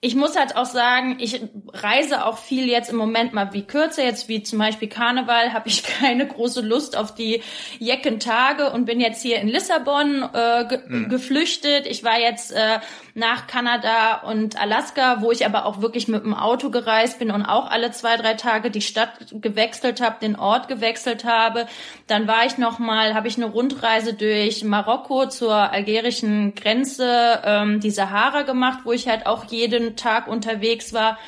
ich 0.00 0.14
muss 0.14 0.36
halt 0.36 0.56
auch 0.56 0.66
sagen, 0.66 1.16
ich 1.20 1.40
reise 1.72 2.26
auch 2.26 2.38
viel 2.38 2.68
jetzt 2.68 2.90
im 2.90 2.96
Moment 2.96 3.32
mal 3.32 3.52
wie 3.52 3.62
kürzer, 3.62 4.04
jetzt 4.04 4.28
wie 4.28 4.42
zum 4.42 4.58
Beispiel 4.58 4.88
Karneval, 4.88 5.52
habe 5.52 5.68
ich 5.68 5.82
keine 6.00 6.26
große 6.26 6.60
Lust 6.60 6.96
auf 6.96 7.14
die 7.14 7.42
Jeckentage 7.78 8.70
und 8.70 8.84
bin 8.84 9.00
jetzt 9.00 9.22
hier 9.22 9.40
in 9.40 9.48
Lissabon 9.48 10.22
äh, 10.32 10.66
ge 10.68 10.80
mhm. 10.86 11.08
geflüchtet. 11.08 11.86
Ich 11.86 12.04
war 12.04 12.20
jetzt 12.20 12.52
äh, 12.52 12.78
nach 13.16 13.46
Kanada 13.46 14.16
und 14.26 14.60
Alaska, 14.60 15.22
wo 15.22 15.32
ich 15.32 15.46
aber 15.46 15.64
auch 15.64 15.80
wirklich 15.80 16.06
mit 16.06 16.22
dem 16.22 16.34
Auto 16.34 16.68
gereist 16.68 17.18
bin 17.18 17.30
und 17.30 17.46
auch 17.46 17.70
alle 17.70 17.90
zwei, 17.90 18.18
drei 18.18 18.34
Tage 18.34 18.70
die 18.70 18.82
Stadt 18.82 19.10
gewechselt 19.32 20.02
habe, 20.02 20.16
den 20.20 20.36
Ort 20.36 20.68
gewechselt 20.68 21.24
habe. 21.24 21.66
Dann 22.06 22.28
war 22.28 22.44
ich 22.44 22.58
noch 22.58 22.78
mal, 22.78 23.14
habe 23.14 23.26
ich 23.26 23.38
eine 23.38 23.46
Rundreise 23.46 24.12
durch 24.12 24.64
Marokko 24.64 25.28
zur 25.28 25.54
algerischen 25.54 26.54
Grenze, 26.54 27.40
ähm, 27.42 27.80
die 27.80 27.90
Sahara 27.90 28.42
gemacht, 28.42 28.80
wo 28.84 28.92
ich 28.92 29.08
halt 29.08 29.24
auch 29.24 29.44
jeden 29.44 29.96
Tag 29.96 30.28
unterwegs 30.28 30.92
war. 30.92 31.18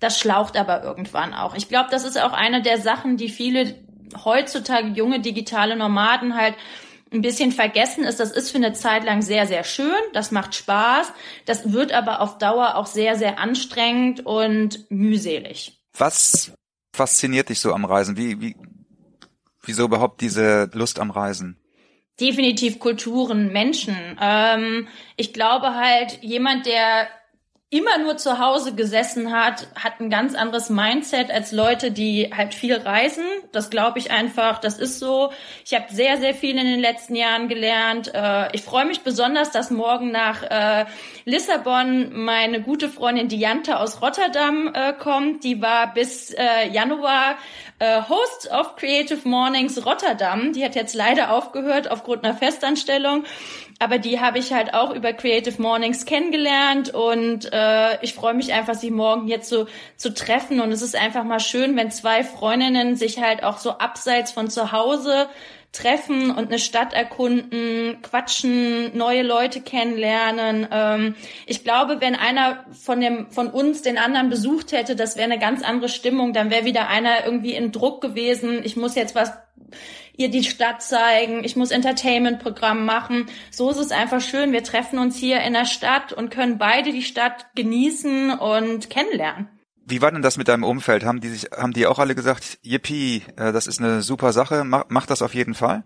Das 0.00 0.18
schlaucht 0.18 0.56
aber 0.56 0.82
irgendwann 0.82 1.32
auch. 1.32 1.54
Ich 1.54 1.68
glaube, 1.68 1.90
das 1.92 2.04
ist 2.04 2.20
auch 2.20 2.32
eine 2.32 2.60
der 2.60 2.78
Sachen, 2.78 3.16
die 3.16 3.28
viele 3.28 3.76
heutzutage 4.24 4.88
junge 4.88 5.20
digitale 5.20 5.76
Nomaden 5.76 6.36
halt 6.36 6.54
ein 7.16 7.22
bisschen 7.22 7.52
vergessen 7.52 8.04
ist, 8.04 8.20
das 8.20 8.30
ist 8.30 8.50
für 8.50 8.58
eine 8.58 8.72
Zeit 8.72 9.04
lang 9.04 9.22
sehr, 9.22 9.46
sehr 9.46 9.64
schön, 9.64 9.92
das 10.12 10.30
macht 10.30 10.54
Spaß, 10.54 11.12
das 11.46 11.72
wird 11.72 11.92
aber 11.92 12.20
auf 12.20 12.38
Dauer 12.38 12.76
auch 12.76 12.86
sehr, 12.86 13.16
sehr 13.16 13.38
anstrengend 13.38 14.24
und 14.24 14.90
mühselig. 14.90 15.80
Was 15.96 16.52
fasziniert 16.92 17.48
dich 17.48 17.60
so 17.60 17.72
am 17.72 17.84
Reisen? 17.84 18.16
Wie, 18.16 18.40
wie, 18.40 18.56
wieso 19.62 19.84
überhaupt 19.84 20.20
diese 20.20 20.70
Lust 20.72 21.00
am 21.00 21.10
Reisen? 21.10 21.58
Definitiv 22.20 22.78
Kulturen, 22.78 23.52
Menschen. 23.52 24.16
Ähm, 24.20 24.88
ich 25.16 25.34
glaube 25.34 25.74
halt, 25.74 26.22
jemand, 26.22 26.64
der 26.64 27.08
immer 27.68 27.98
nur 27.98 28.16
zu 28.16 28.38
Hause 28.38 28.76
gesessen 28.76 29.32
hat, 29.32 29.66
hat 29.74 29.98
ein 29.98 30.08
ganz 30.08 30.36
anderes 30.36 30.70
Mindset 30.70 31.32
als 31.32 31.50
Leute, 31.50 31.90
die 31.90 32.30
halt 32.34 32.54
viel 32.54 32.76
reisen. 32.76 33.24
Das 33.50 33.70
glaube 33.70 33.98
ich 33.98 34.12
einfach, 34.12 34.60
das 34.60 34.78
ist 34.78 35.00
so. 35.00 35.32
Ich 35.64 35.74
habe 35.74 35.86
sehr, 35.90 36.18
sehr 36.18 36.32
viel 36.32 36.56
in 36.56 36.64
den 36.64 36.78
letzten 36.78 37.16
Jahren 37.16 37.48
gelernt. 37.48 38.12
Äh, 38.14 38.54
ich 38.54 38.62
freue 38.62 38.84
mich 38.84 39.00
besonders, 39.00 39.50
dass 39.50 39.72
morgen 39.72 40.12
nach 40.12 40.44
äh, 40.44 40.86
Lissabon 41.24 42.12
meine 42.12 42.62
gute 42.62 42.88
Freundin 42.88 43.26
Dianta 43.26 43.78
aus 43.78 44.00
Rotterdam 44.00 44.70
äh, 44.72 44.92
kommt. 44.92 45.42
Die 45.42 45.60
war 45.60 45.92
bis 45.92 46.34
Januar 46.70 47.36
Host 47.80 48.50
of 48.50 48.76
Creative 48.76 49.26
Mornings 49.28 49.84
Rotterdam. 49.84 50.52
Die 50.52 50.64
hat 50.64 50.74
jetzt 50.74 50.94
leider 50.94 51.32
aufgehört 51.32 51.90
aufgrund 51.90 52.24
einer 52.24 52.34
Festanstellung 52.34 53.24
aber 53.78 53.98
die 53.98 54.20
habe 54.20 54.38
ich 54.38 54.52
halt 54.52 54.72
auch 54.74 54.90
über 54.94 55.12
Creative 55.12 55.60
Mornings 55.60 56.06
kennengelernt 56.06 56.94
und 56.94 57.52
äh, 57.52 58.02
ich 58.02 58.14
freue 58.14 58.34
mich 58.34 58.52
einfach, 58.52 58.74
sie 58.74 58.90
morgen 58.90 59.28
jetzt 59.28 59.50
so 59.50 59.66
zu 59.96 60.14
treffen 60.14 60.60
und 60.60 60.72
es 60.72 60.80
ist 60.80 60.96
einfach 60.96 61.24
mal 61.24 61.40
schön, 61.40 61.76
wenn 61.76 61.90
zwei 61.90 62.24
Freundinnen 62.24 62.96
sich 62.96 63.20
halt 63.20 63.42
auch 63.42 63.58
so 63.58 63.72
abseits 63.72 64.32
von 64.32 64.48
zu 64.48 64.72
Hause 64.72 65.28
treffen 65.72 66.30
und 66.30 66.48
eine 66.48 66.58
Stadt 66.58 66.92
erkunden, 66.92 68.00
quatschen, 68.02 68.96
neue 68.96 69.22
Leute 69.22 69.60
kennenlernen. 69.60 70.66
Ähm, 70.70 71.14
ich 71.46 71.64
glaube, 71.64 72.00
wenn 72.00 72.14
einer 72.14 72.64
von 72.72 73.00
dem 73.00 73.30
von 73.30 73.48
uns 73.48 73.82
den 73.82 73.98
anderen 73.98 74.30
besucht 74.30 74.72
hätte, 74.72 74.96
das 74.96 75.16
wäre 75.16 75.30
eine 75.30 75.38
ganz 75.38 75.62
andere 75.62 75.88
Stimmung. 75.88 76.32
Dann 76.32 76.50
wäre 76.50 76.64
wieder 76.64 76.88
einer 76.88 77.24
irgendwie 77.24 77.54
in 77.54 77.72
Druck 77.72 78.00
gewesen. 78.00 78.60
Ich 78.64 78.76
muss 78.76 78.94
jetzt 78.94 79.14
was 79.14 79.32
ihr 80.16 80.30
die 80.30 80.44
Stadt 80.44 80.82
zeigen, 80.82 81.44
ich 81.44 81.56
muss 81.56 81.70
Entertainment-Programm 81.70 82.84
machen. 82.84 83.26
So 83.50 83.70
ist 83.70 83.76
es 83.76 83.90
einfach 83.90 84.20
schön. 84.20 84.52
Wir 84.52 84.64
treffen 84.64 84.98
uns 84.98 85.16
hier 85.16 85.40
in 85.42 85.52
der 85.52 85.66
Stadt 85.66 86.12
und 86.12 86.30
können 86.30 86.58
beide 86.58 86.92
die 86.92 87.02
Stadt 87.02 87.46
genießen 87.54 88.30
und 88.30 88.88
kennenlernen. 88.88 89.48
Wie 89.88 90.02
war 90.02 90.10
denn 90.10 90.22
das 90.22 90.36
mit 90.36 90.48
deinem 90.48 90.64
Umfeld? 90.64 91.04
Haben 91.04 91.20
die 91.20 91.28
sich, 91.28 91.50
haben 91.56 91.72
die 91.72 91.86
auch 91.86 92.00
alle 92.00 92.16
gesagt, 92.16 92.58
yippie, 92.62 93.22
äh, 93.36 93.52
das 93.52 93.68
ist 93.68 93.80
eine 93.80 94.02
super 94.02 94.32
Sache, 94.32 94.64
mach, 94.64 94.86
mach 94.88 95.06
das 95.06 95.22
auf 95.22 95.32
jeden 95.32 95.54
Fall? 95.54 95.84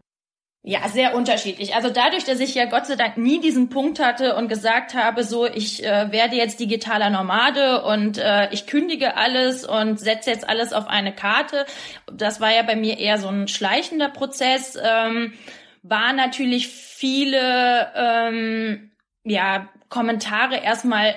Ja, 0.62 0.88
sehr 0.88 1.14
unterschiedlich. 1.14 1.74
Also 1.74 1.88
dadurch, 1.88 2.24
dass 2.24 2.40
ich 2.40 2.54
ja 2.54 2.66
Gott 2.66 2.86
sei 2.86 2.96
Dank 2.96 3.16
nie 3.16 3.40
diesen 3.40 3.70
Punkt 3.70 3.98
hatte 3.98 4.36
und 4.36 4.48
gesagt 4.48 4.94
habe, 4.94 5.24
so 5.24 5.46
ich 5.46 5.84
äh, 5.84 6.12
werde 6.12 6.36
jetzt 6.36 6.60
digitaler 6.60 7.08
Nomade 7.08 7.82
und 7.82 8.18
äh, 8.18 8.50
ich 8.52 8.66
kündige 8.66 9.16
alles 9.16 9.66
und 9.66 9.98
setze 9.98 10.30
jetzt 10.30 10.46
alles 10.46 10.74
auf 10.74 10.86
eine 10.86 11.14
Karte. 11.14 11.64
Das 12.12 12.42
war 12.42 12.54
ja 12.54 12.62
bei 12.62 12.76
mir 12.76 12.98
eher 12.98 13.16
so 13.16 13.28
ein 13.28 13.48
schleichender 13.48 14.10
Prozess. 14.10 14.78
Ähm, 14.82 15.32
war 15.82 16.12
natürlich 16.12 16.68
viele 16.68 17.90
ähm, 17.94 18.90
ja 19.24 19.68
Kommentare 19.88 20.56
erstmal 20.58 21.14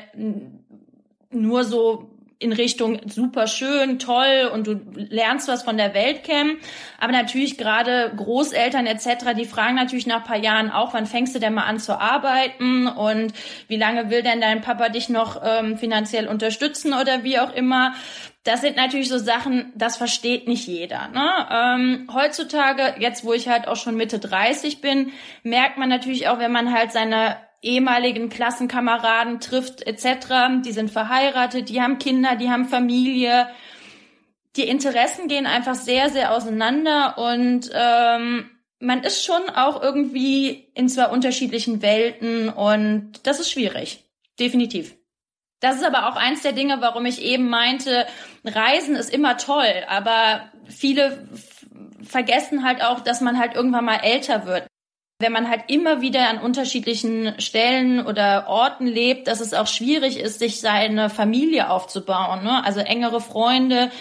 nur 1.32 1.66
so 1.66 2.13
in 2.44 2.54
Richtung 2.54 3.00
super 3.08 3.48
schön, 3.48 3.98
toll 3.98 4.52
und 4.54 4.68
du 4.68 4.80
lernst 4.96 5.48
was 5.48 5.64
von 5.64 5.78
der 5.78 5.94
Welt 5.94 6.24
kennen. 6.24 6.58
Aber 7.00 7.12
natürlich 7.12 7.58
gerade 7.58 8.12
Großeltern 8.16 8.86
etc., 8.86 9.34
die 9.38 9.46
fragen 9.46 9.76
natürlich 9.76 10.06
nach 10.06 10.24
paar 10.24 10.38
Jahren 10.38 10.70
auch, 10.70 10.94
wann 10.94 11.06
fängst 11.06 11.34
du 11.34 11.40
denn 11.40 11.54
mal 11.54 11.64
an 11.64 11.80
zu 11.80 12.00
arbeiten 12.00 12.88
und 12.88 13.34
wie 13.68 13.78
lange 13.78 14.10
will 14.10 14.22
denn 14.22 14.42
dein 14.42 14.62
Papa 14.62 14.90
dich 14.90 15.10
noch 15.10 15.42
ähm, 15.44 15.78
finanziell 15.78 16.28
unterstützen 16.28 16.94
oder 16.94 17.24
wie 17.24 17.40
auch 17.40 17.54
immer. 17.54 17.94
Das 18.44 18.60
sind 18.60 18.76
natürlich 18.76 19.08
so 19.08 19.18
Sachen, 19.18 19.72
das 19.74 19.96
versteht 19.96 20.48
nicht 20.50 20.68
jeder. 20.68 21.08
Ne? 21.08 21.30
Ähm, 21.50 22.10
heutzutage, 22.14 22.96
jetzt 23.00 23.24
wo 23.24 23.32
ich 23.32 23.48
halt 23.48 23.70
auch 23.70 23.78
schon 23.78 23.96
Mitte 23.96 24.20
30 24.20 24.82
bin, 24.82 25.14
merkt 25.44 25.78
man 25.78 25.88
natürlich 25.88 26.28
auch, 26.28 26.40
wenn 26.40 26.52
man 26.52 26.74
halt 26.74 26.92
seine 26.92 27.38
ehemaligen 27.64 28.30
Klassenkameraden 28.30 29.40
trifft 29.40 29.88
etc. 29.88 30.62
Die 30.64 30.74
sind 30.74 30.92
verheiratet, 30.92 31.70
die 31.70 31.82
haben 31.82 31.98
Kinder, 31.98 32.36
die 32.36 32.52
haben 32.52 32.66
Familie. 32.66 33.48
Die 34.56 34.68
Interessen 34.68 35.28
gehen 35.28 35.48
einfach 35.48 35.74
sehr, 35.74 36.10
sehr 36.10 36.36
auseinander 36.36 37.18
und 37.18 37.72
ähm, 37.74 38.52
man 38.80 39.02
ist 39.04 39.24
schon 39.24 39.50
auch 39.50 39.82
irgendwie 39.82 40.68
in 40.76 40.90
zwei 40.90 41.08
unterschiedlichen 41.08 41.82
Welten 41.82 42.50
und 42.50 43.14
das 43.24 43.40
ist 43.40 43.50
schwierig. 43.50 44.04
Definitiv. 44.40 44.96
Das 45.62 45.78
ist 45.78 45.86
aber 45.86 46.10
auch 46.10 46.18
eins 46.18 46.42
der 46.42 46.52
Dinge, 46.52 46.82
warum 46.82 47.06
ich 47.06 47.22
eben 47.22 47.50
meinte, 47.50 48.06
Reisen 48.44 48.98
ist 48.98 49.12
immer 49.12 49.38
toll, 49.38 49.74
aber 49.88 50.52
viele 50.68 51.30
vergessen 52.04 52.66
halt 52.66 52.84
auch, 52.84 53.00
dass 53.00 53.22
man 53.22 53.40
halt 53.40 53.56
irgendwann 53.56 53.86
mal 53.86 54.02
älter 54.04 54.46
wird 54.46 54.68
wenn 55.20 55.32
man 55.32 55.50
halt 55.50 55.64
immer 55.68 56.02
wieder 56.02 56.30
an 56.30 56.40
unterschiedlichen 56.40 57.40
Stellen 57.40 58.06
oder 58.06 58.48
Orten 58.48 58.86
lebt, 58.86 59.28
dass 59.28 59.40
es 59.40 59.54
auch 59.54 59.68
schwierig 59.68 60.20
ist, 60.20 60.40
sich 60.40 60.60
seine 60.60 61.10
Familie 61.10 61.70
aufzubauen. 61.70 62.44
Ne? 62.44 62.64
Also 62.64 62.80
engere 62.82 63.22
Freunde. 63.22 63.92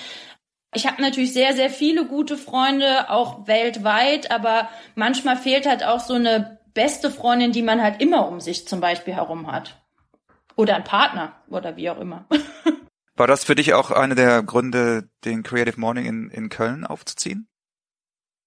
Ich 0.75 0.87
habe 0.87 1.02
natürlich 1.02 1.33
sehr, 1.33 1.52
sehr 1.52 1.71
viele 1.71 2.07
gute 2.07 2.37
Freunde, 2.37 3.11
auch 3.11 3.47
weltweit, 3.47 4.31
aber 4.31 4.69
manchmal 4.95 5.37
fehlt 5.37 5.66
halt 5.66 5.85
auch 5.85 6.00
so 6.00 6.14
eine 6.14 6.59
beste 6.75 7.11
Freundin, 7.11 7.52
die 7.52 7.62
man 7.62 7.83
halt 7.83 8.00
immer 8.00 8.26
um 8.26 8.40
sich 8.40 8.66
zum 8.66 8.81
Beispiel 8.81 9.14
herum 9.14 9.52
hat. 9.52 9.78
Oder 10.57 10.76
ein 10.76 10.85
Partner 10.85 11.33
oder 11.49 11.76
wie 11.76 11.90
auch 11.90 12.00
immer. 12.00 12.26
War 13.16 13.26
das 13.26 13.45
für 13.45 13.54
dich 13.54 13.75
auch 13.75 13.90
einer 13.90 14.14
der 14.14 14.42
Gründe, 14.42 15.09
den 15.25 15.42
Creative 15.42 15.78
Morning 15.78 16.07
in, 16.07 16.31
in 16.31 16.49
Köln 16.49 16.87
aufzuziehen? 16.87 17.47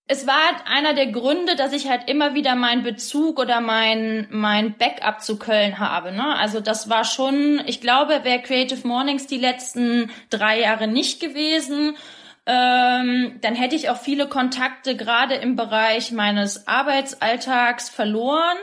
Es 0.08 0.28
war 0.28 0.36
einer 0.66 0.94
der 0.94 1.08
Gründe, 1.08 1.56
dass 1.56 1.74
ich 1.74 1.90
halt 1.90 2.08
immer 2.10 2.36
wieder 2.36 2.56
meinen 2.56 2.84
Bezug 2.84 3.40
oder 3.40 3.60
mein, 3.60 4.28
mein 4.30 4.78
Backup 4.78 5.22
zu 5.22 5.40
Köln 5.40 5.80
habe. 5.80 6.12
Ne? 6.12 6.36
Also 6.36 6.60
das 6.60 6.90
war 6.90 7.04
schon, 7.06 7.62
ich 7.66 7.82
glaube, 7.82 8.24
wäre 8.24 8.42
Creative 8.42 8.88
Mornings 8.88 9.26
die 9.26 9.40
letzten 9.40 10.12
drei 10.30 10.60
Jahre 10.60 10.88
nicht 10.88 11.20
gewesen, 11.20 11.98
ähm, 12.46 13.40
dann 13.42 13.56
hätte 13.56 13.76
ich 13.76 13.90
auch 13.90 13.98
viele 13.98 14.28
Kontakte 14.28 14.96
gerade 14.96 15.34
im 15.34 15.56
Bereich 15.56 16.12
meines 16.12 16.68
Arbeitsalltags 16.68 17.90
verloren. 17.90 18.58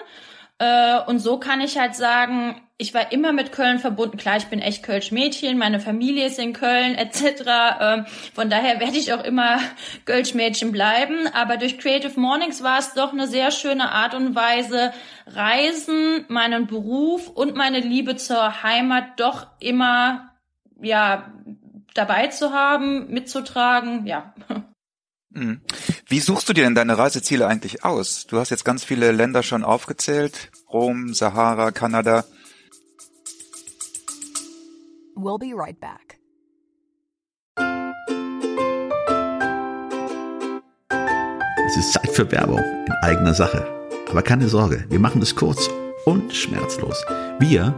Äh, 0.62 1.00
und 1.06 1.18
so 1.18 1.38
kann 1.38 1.60
ich 1.60 1.76
halt 1.76 1.96
sagen, 1.96 2.62
ich 2.78 2.94
war 2.94 3.10
immer 3.10 3.32
mit 3.32 3.50
Köln 3.50 3.80
verbunden. 3.80 4.16
Klar, 4.16 4.36
ich 4.36 4.46
bin 4.46 4.60
echt 4.60 4.84
Kölsch 4.84 5.10
Mädchen, 5.10 5.58
meine 5.58 5.80
Familie 5.80 6.26
ist 6.26 6.38
in 6.38 6.52
Köln 6.52 6.94
etc. 6.94 7.42
Ähm, 7.80 8.06
von 8.32 8.48
daher 8.48 8.78
werde 8.78 8.96
ich 8.96 9.12
auch 9.12 9.24
immer 9.24 9.58
Kölsch 10.04 10.34
Mädchen 10.34 10.70
bleiben. 10.70 11.26
Aber 11.34 11.56
durch 11.56 11.78
Creative 11.78 12.18
Mornings 12.18 12.62
war 12.62 12.78
es 12.78 12.94
doch 12.94 13.12
eine 13.12 13.26
sehr 13.26 13.50
schöne 13.50 13.90
Art 13.90 14.14
und 14.14 14.36
Weise, 14.36 14.92
Reisen, 15.26 16.26
meinen 16.28 16.68
Beruf 16.68 17.28
und 17.28 17.56
meine 17.56 17.80
Liebe 17.80 18.14
zur 18.14 18.62
Heimat 18.62 19.18
doch 19.18 19.48
immer 19.58 20.30
ja 20.80 21.32
dabei 21.94 22.28
zu 22.28 22.52
haben, 22.52 23.12
mitzutragen. 23.12 24.06
Ja. 24.06 24.32
Mhm. 25.34 25.60
Wie 26.06 26.20
suchst 26.20 26.48
du 26.48 26.52
dir 26.52 26.64
denn 26.64 26.74
deine 26.74 26.98
Reiseziele 26.98 27.46
eigentlich 27.46 27.84
aus? 27.84 28.26
Du 28.26 28.38
hast 28.38 28.50
jetzt 28.50 28.64
ganz 28.64 28.84
viele 28.84 29.12
Länder 29.12 29.42
schon 29.42 29.64
aufgezählt. 29.64 30.50
Rom, 30.70 31.14
Sahara, 31.14 31.70
Kanada. 31.70 32.24
We'll 35.16 35.38
be 35.38 35.54
right 35.54 35.78
back. 35.78 36.18
Es 41.66 41.76
ist 41.76 41.92
Zeit 41.92 42.10
für 42.10 42.30
Werbung 42.30 42.58
in 42.58 42.92
eigener 43.02 43.32
Sache. 43.32 43.66
Aber 44.10 44.22
keine 44.22 44.48
Sorge, 44.48 44.84
wir 44.90 44.98
machen 44.98 45.22
es 45.22 45.34
kurz 45.34 45.70
und 46.04 46.34
schmerzlos. 46.34 47.02
Wir, 47.38 47.74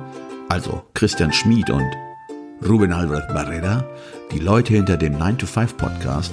also 0.49 0.83
Christian 0.95 1.33
Schmid 1.33 1.71
und 1.71 1.89
Ruben 2.67 2.93
Albert 2.93 3.29
Barrera, 3.29 3.85
die 4.33 4.41
Leute 4.41 4.75
hinter 4.75 4.97
dem 4.97 5.17
9-to-5 5.17 5.77
Podcast, 5.77 6.33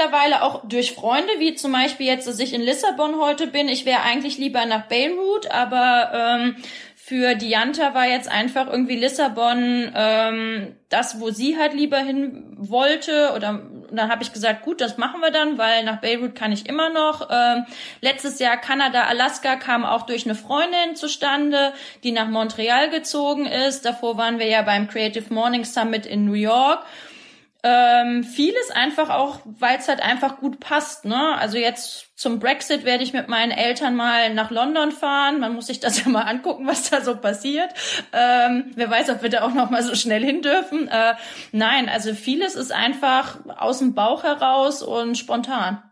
Mittlerweile 0.00 0.42
auch 0.42 0.62
durch 0.66 0.92
Freunde, 0.92 1.32
wie 1.38 1.54
zum 1.54 1.72
Beispiel 1.72 2.06
jetzt, 2.06 2.26
dass 2.26 2.38
ich 2.38 2.54
in 2.54 2.62
Lissabon 2.62 3.18
heute 3.18 3.46
bin. 3.46 3.68
Ich 3.68 3.84
wäre 3.84 4.02
eigentlich 4.02 4.38
lieber 4.38 4.64
nach 4.66 4.86
Beirut, 4.86 5.50
aber 5.50 6.10
ähm, 6.14 6.56
für 6.96 7.34
Dianta 7.34 7.92
war 7.92 8.06
jetzt 8.06 8.30
einfach 8.30 8.66
irgendwie 8.68 8.96
Lissabon 8.96 9.92
ähm, 9.94 10.76
das, 10.88 11.20
wo 11.20 11.30
sie 11.30 11.58
halt 11.58 11.74
lieber 11.74 11.98
hin 11.98 12.56
wollte. 12.56 13.32
Oder 13.34 13.62
dann 13.90 14.10
habe 14.10 14.22
ich 14.22 14.32
gesagt, 14.32 14.62
gut, 14.62 14.80
das 14.80 14.96
machen 14.96 15.20
wir 15.20 15.30
dann, 15.30 15.58
weil 15.58 15.84
nach 15.84 16.00
Beirut 16.00 16.34
kann 16.34 16.52
ich 16.52 16.68
immer 16.68 16.88
noch. 16.88 17.28
Ähm, 17.30 17.66
letztes 18.00 18.38
Jahr 18.38 18.56
Kanada, 18.56 19.02
Alaska 19.04 19.56
kam 19.56 19.84
auch 19.84 20.02
durch 20.02 20.24
eine 20.24 20.34
Freundin 20.34 20.94
zustande, 20.94 21.72
die 22.04 22.12
nach 22.12 22.28
Montreal 22.28 22.90
gezogen 22.90 23.46
ist. 23.46 23.84
Davor 23.84 24.16
waren 24.16 24.38
wir 24.38 24.46
ja 24.46 24.62
beim 24.62 24.88
Creative 24.88 25.32
Morning 25.32 25.64
Summit 25.64 26.06
in 26.06 26.24
New 26.24 26.32
York. 26.32 26.84
Ähm, 27.62 28.24
vieles 28.24 28.70
einfach 28.70 29.10
auch, 29.10 29.40
weil 29.44 29.78
es 29.78 29.88
halt 29.88 30.00
einfach 30.00 30.38
gut 30.38 30.60
passt. 30.60 31.04
Ne? 31.04 31.36
Also 31.36 31.58
jetzt 31.58 32.08
zum 32.16 32.38
Brexit 32.38 32.84
werde 32.84 33.04
ich 33.04 33.12
mit 33.12 33.28
meinen 33.28 33.50
Eltern 33.50 33.96
mal 33.96 34.32
nach 34.32 34.50
London 34.50 34.92
fahren. 34.92 35.40
Man 35.40 35.54
muss 35.54 35.66
sich 35.66 35.80
das 35.80 36.00
ja 36.04 36.08
mal 36.08 36.22
angucken, 36.22 36.66
was 36.66 36.88
da 36.88 37.02
so 37.02 37.16
passiert. 37.16 37.70
Ähm, 38.12 38.72
wer 38.76 38.90
weiß, 38.90 39.10
ob 39.10 39.22
wir 39.22 39.30
da 39.30 39.42
auch 39.42 39.52
noch 39.52 39.70
mal 39.70 39.82
so 39.82 39.94
schnell 39.94 40.24
hin 40.24 40.42
dürfen. 40.42 40.88
Äh, 40.88 41.14
nein, 41.52 41.88
also 41.88 42.14
vieles 42.14 42.54
ist 42.54 42.72
einfach 42.72 43.38
aus 43.46 43.78
dem 43.78 43.94
Bauch 43.94 44.22
heraus 44.22 44.82
und 44.82 45.18
spontan. 45.18 45.82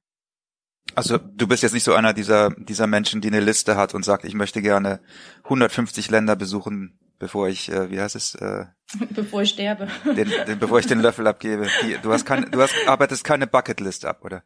Also 0.94 1.18
du 1.18 1.46
bist 1.46 1.62
jetzt 1.62 1.74
nicht 1.74 1.84
so 1.84 1.94
einer 1.94 2.14
dieser 2.14 2.50
dieser 2.56 2.86
Menschen, 2.86 3.20
die 3.20 3.28
eine 3.28 3.40
Liste 3.40 3.76
hat 3.76 3.94
und 3.94 4.04
sagt, 4.04 4.24
ich 4.24 4.34
möchte 4.34 4.62
gerne 4.62 5.00
150 5.44 6.10
Länder 6.10 6.34
besuchen, 6.34 6.98
bevor 7.18 7.48
ich, 7.48 7.70
äh, 7.70 7.90
wie 7.90 8.00
heißt 8.00 8.16
es? 8.16 8.34
Äh, 8.34 8.66
bevor 9.10 9.42
ich 9.42 9.50
sterbe. 9.50 9.88
Den, 10.04 10.30
den, 10.46 10.58
bevor 10.58 10.78
ich 10.78 10.86
den 10.86 11.00
Löffel 11.00 11.26
abgebe. 11.26 11.68
Die, 11.82 11.98
du 12.02 12.12
hast 12.12 12.24
keine, 12.24 12.48
du 12.50 12.60
hast, 12.60 12.74
arbeitest 12.86 13.24
keine 13.24 13.46
Bucketlist 13.46 14.04
ab, 14.04 14.24
oder? 14.24 14.42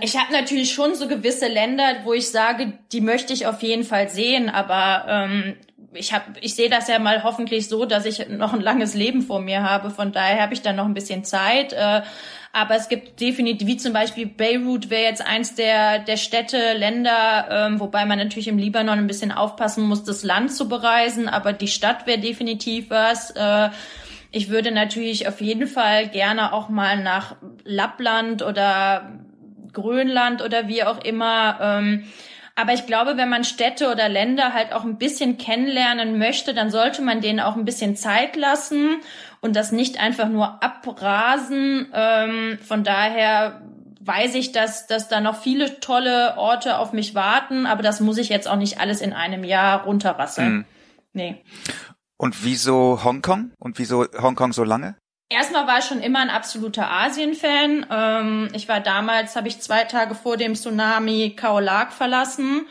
Ich 0.00 0.16
habe 0.16 0.32
natürlich 0.32 0.72
schon 0.72 0.94
so 0.94 1.06
gewisse 1.06 1.48
Länder, 1.48 1.84
wo 2.04 2.14
ich 2.14 2.30
sage, 2.30 2.78
die 2.92 3.02
möchte 3.02 3.34
ich 3.34 3.46
auf 3.46 3.62
jeden 3.62 3.84
Fall 3.84 4.08
sehen, 4.08 4.48
aber 4.48 5.04
ähm, 5.06 5.56
ich 5.92 6.12
habe, 6.12 6.24
ich 6.40 6.54
sehe 6.54 6.70
das 6.70 6.88
ja 6.88 6.98
mal 6.98 7.24
hoffentlich 7.24 7.68
so, 7.68 7.84
dass 7.84 8.06
ich 8.06 8.28
noch 8.28 8.52
ein 8.52 8.60
langes 8.60 8.94
Leben 8.94 9.22
vor 9.22 9.40
mir 9.40 9.62
habe. 9.62 9.90
Von 9.90 10.12
daher 10.12 10.42
habe 10.42 10.54
ich 10.54 10.62
dann 10.62 10.76
noch 10.76 10.86
ein 10.86 10.94
bisschen 10.94 11.24
Zeit. 11.24 11.72
Äh, 11.72 12.02
aber 12.56 12.74
es 12.74 12.88
gibt 12.88 13.20
definitiv, 13.20 13.68
wie 13.68 13.76
zum 13.76 13.92
Beispiel 13.92 14.24
Beirut 14.24 14.88
wäre 14.88 15.02
jetzt 15.02 15.20
eins 15.20 15.54
der, 15.56 15.98
der 15.98 16.16
Städte, 16.16 16.72
Länder, 16.72 17.48
ähm, 17.50 17.80
wobei 17.80 18.06
man 18.06 18.18
natürlich 18.18 18.48
im 18.48 18.56
Libanon 18.56 18.98
ein 18.98 19.06
bisschen 19.06 19.30
aufpassen 19.30 19.84
muss, 19.84 20.04
das 20.04 20.22
Land 20.22 20.54
zu 20.54 20.66
bereisen, 20.66 21.28
aber 21.28 21.52
die 21.52 21.68
Stadt 21.68 22.06
wäre 22.06 22.18
definitiv 22.18 22.88
was. 22.88 23.30
Äh, 23.32 23.68
ich 24.32 24.48
würde 24.48 24.70
natürlich 24.72 25.28
auf 25.28 25.42
jeden 25.42 25.66
Fall 25.66 26.08
gerne 26.08 26.54
auch 26.54 26.70
mal 26.70 27.02
nach 27.02 27.36
Lappland 27.64 28.40
oder 28.40 29.12
Grönland 29.74 30.40
oder 30.40 30.66
wie 30.66 30.82
auch 30.82 31.04
immer. 31.04 31.58
Ähm, 31.60 32.04
aber 32.54 32.72
ich 32.72 32.86
glaube, 32.86 33.18
wenn 33.18 33.28
man 33.28 33.44
Städte 33.44 33.90
oder 33.90 34.08
Länder 34.08 34.54
halt 34.54 34.72
auch 34.72 34.84
ein 34.84 34.96
bisschen 34.96 35.36
kennenlernen 35.36 36.16
möchte, 36.16 36.54
dann 36.54 36.70
sollte 36.70 37.02
man 37.02 37.20
denen 37.20 37.38
auch 37.38 37.54
ein 37.54 37.66
bisschen 37.66 37.96
Zeit 37.96 38.34
lassen 38.34 38.96
und 39.40 39.56
das 39.56 39.72
nicht 39.72 39.98
einfach 40.00 40.28
nur 40.28 40.62
abrasen. 40.62 41.88
Ähm, 41.92 42.58
von 42.60 42.84
daher 42.84 43.62
weiß 44.00 44.34
ich, 44.34 44.52
dass, 44.52 44.86
dass 44.86 45.08
da 45.08 45.20
noch 45.20 45.40
viele 45.40 45.80
tolle 45.80 46.36
Orte 46.36 46.78
auf 46.78 46.92
mich 46.92 47.14
warten, 47.14 47.66
aber 47.66 47.82
das 47.82 48.00
muss 48.00 48.18
ich 48.18 48.28
jetzt 48.28 48.48
auch 48.48 48.56
nicht 48.56 48.80
alles 48.80 49.00
in 49.00 49.12
einem 49.12 49.44
Jahr 49.44 49.84
runterrasseln. 49.84 50.52
Mhm. 50.52 50.64
Nee. 51.12 51.44
Und 52.16 52.44
wieso 52.44 53.02
Hongkong? 53.04 53.52
Und 53.58 53.78
wieso 53.78 54.06
Hongkong 54.20 54.52
so 54.52 54.64
lange? 54.64 54.96
Erstmal 55.28 55.66
war 55.66 55.78
ich 55.80 55.84
schon 55.84 56.00
immer 56.00 56.20
ein 56.20 56.30
absoluter 56.30 56.88
Asien-Fan. 56.88 57.86
Ähm, 57.90 58.48
ich 58.52 58.68
war 58.68 58.80
damals, 58.80 59.34
habe 59.34 59.48
ich 59.48 59.60
zwei 59.60 59.84
Tage 59.84 60.14
vor 60.14 60.36
dem 60.36 60.54
Tsunami 60.54 61.34
Kaolak 61.36 61.92
verlassen 61.92 62.66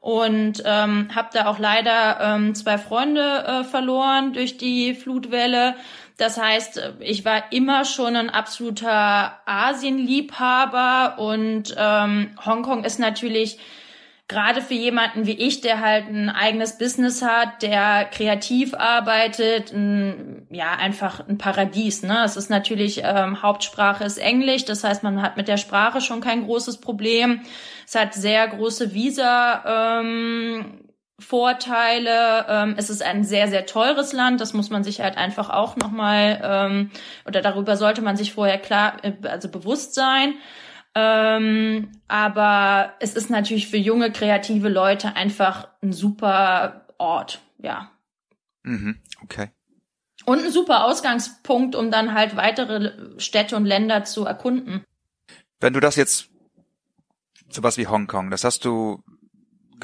und 0.00 0.62
ähm, 0.66 1.08
habe 1.14 1.30
da 1.32 1.46
auch 1.46 1.58
leider 1.58 2.20
ähm, 2.20 2.54
zwei 2.54 2.76
Freunde 2.76 3.44
äh, 3.46 3.64
verloren 3.64 4.34
durch 4.34 4.58
die 4.58 4.94
Flutwelle. 4.94 5.76
Das 6.16 6.40
heißt, 6.40 6.94
ich 7.00 7.24
war 7.24 7.52
immer 7.52 7.84
schon 7.84 8.14
ein 8.14 8.30
absoluter 8.30 9.40
Asienliebhaber 9.46 11.18
und 11.18 11.74
ähm, 11.76 12.30
Hongkong 12.44 12.84
ist 12.84 13.00
natürlich 13.00 13.58
gerade 14.28 14.62
für 14.62 14.74
jemanden 14.74 15.26
wie 15.26 15.32
ich, 15.32 15.60
der 15.60 15.80
halt 15.80 16.08
ein 16.08 16.30
eigenes 16.30 16.78
Business 16.78 17.20
hat, 17.22 17.62
der 17.62 18.04
kreativ 18.06 18.74
arbeitet, 18.74 19.72
ein, 19.72 20.46
ja, 20.50 20.72
einfach 20.72 21.28
ein 21.28 21.36
Paradies. 21.36 22.02
Ne? 22.02 22.22
Es 22.24 22.36
ist 22.36 22.48
natürlich, 22.48 23.02
ähm, 23.04 23.42
Hauptsprache 23.42 24.04
ist 24.04 24.18
Englisch, 24.18 24.64
das 24.64 24.82
heißt, 24.82 25.02
man 25.02 25.20
hat 25.20 25.36
mit 25.36 25.48
der 25.48 25.58
Sprache 25.58 26.00
schon 26.00 26.20
kein 26.20 26.44
großes 26.44 26.80
Problem. 26.80 27.42
Es 27.86 27.94
hat 27.94 28.14
sehr 28.14 28.48
große 28.48 28.94
Visa. 28.94 30.00
Ähm, 30.00 30.83
Vorteile. 31.18 32.46
Ähm, 32.48 32.74
es 32.76 32.90
ist 32.90 33.02
ein 33.02 33.24
sehr, 33.24 33.48
sehr 33.48 33.66
teures 33.66 34.12
Land. 34.12 34.40
Das 34.40 34.52
muss 34.52 34.70
man 34.70 34.82
sich 34.82 35.00
halt 35.00 35.16
einfach 35.16 35.50
auch 35.50 35.76
nochmal, 35.76 36.40
ähm, 36.42 36.90
oder 37.26 37.40
darüber 37.40 37.76
sollte 37.76 38.02
man 38.02 38.16
sich 38.16 38.32
vorher 38.32 38.58
klar, 38.58 38.96
äh, 39.02 39.12
also 39.28 39.48
bewusst 39.48 39.94
sein. 39.94 40.34
Ähm, 40.96 41.92
aber 42.08 42.94
es 43.00 43.14
ist 43.14 43.30
natürlich 43.30 43.68
für 43.68 43.76
junge, 43.76 44.12
kreative 44.12 44.68
Leute 44.68 45.16
einfach 45.16 45.68
ein 45.82 45.92
super 45.92 46.86
Ort, 46.98 47.40
ja. 47.58 47.90
Mhm, 48.62 49.00
okay. 49.22 49.50
Und 50.24 50.44
ein 50.44 50.50
super 50.50 50.84
Ausgangspunkt, 50.84 51.74
um 51.74 51.90
dann 51.90 52.14
halt 52.14 52.36
weitere 52.36 53.18
Städte 53.18 53.56
und 53.56 53.66
Länder 53.66 54.04
zu 54.04 54.24
erkunden. 54.24 54.84
Wenn 55.60 55.72
du 55.72 55.80
das 55.80 55.96
jetzt, 55.96 56.30
sowas 57.48 57.76
wie 57.76 57.86
Hongkong, 57.86 58.30
das 58.30 58.44
hast 58.44 58.64
du 58.64 59.02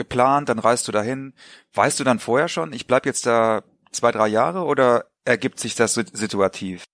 geplant, 0.00 0.48
dann 0.48 0.58
reist 0.58 0.88
du 0.88 0.92
dahin. 0.92 1.34
Weißt 1.74 2.00
du 2.00 2.04
dann 2.04 2.18
vorher 2.18 2.48
schon, 2.48 2.72
ich 2.72 2.86
bleib 2.86 3.04
jetzt 3.04 3.26
da 3.26 3.62
zwei, 3.92 4.10
drei 4.10 4.28
Jahre 4.28 4.64
oder 4.64 5.04
ergibt 5.24 5.60
sich 5.60 5.74
das 5.74 5.94
situativ? 5.94 6.84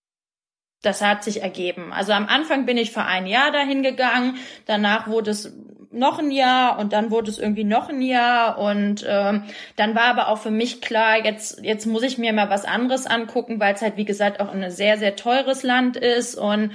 das 0.83 1.03
hat 1.03 1.25
sich 1.25 1.43
ergeben. 1.43 1.93
Also 1.93 2.13
am 2.13 2.27
Anfang 2.27 2.65
bin 2.65 2.77
ich 2.77 2.93
für 2.93 3.03
ein 3.03 3.27
Jahr 3.27 3.51
dahin 3.51 3.83
gegangen, 3.83 4.37
danach 4.67 5.09
wurde 5.09 5.33
es 5.33 5.53
noch 5.91 6.19
ein 6.19 6.31
Jahr 6.31 6.79
und 6.79 6.93
dann 6.93 7.11
wurde 7.11 7.31
es 7.31 7.39
irgendwie 7.39 7.65
noch 7.65 7.89
ein 7.89 8.03
Jahr 8.03 8.59
und 8.59 9.05
ähm, 9.09 9.45
dann 9.77 9.95
war 9.95 10.05
aber 10.05 10.29
auch 10.29 10.39
für 10.39 10.51
mich 10.51 10.81
klar, 10.81 11.25
jetzt 11.25 11.61
jetzt 11.63 11.87
muss 11.87 12.03
ich 12.03 12.19
mir 12.19 12.33
mal 12.33 12.51
was 12.51 12.65
anderes 12.67 13.07
angucken, 13.07 13.59
weil 13.59 13.75
es 13.75 13.83
halt 13.83 13.97
wie 13.97 14.05
gesagt 14.05 14.41
auch 14.41 14.53
ein 14.53 14.71
sehr 14.71 14.99
sehr 14.99 15.17
teures 15.17 15.63
Land 15.63 15.97
ist 15.97 16.35
und 16.35 16.73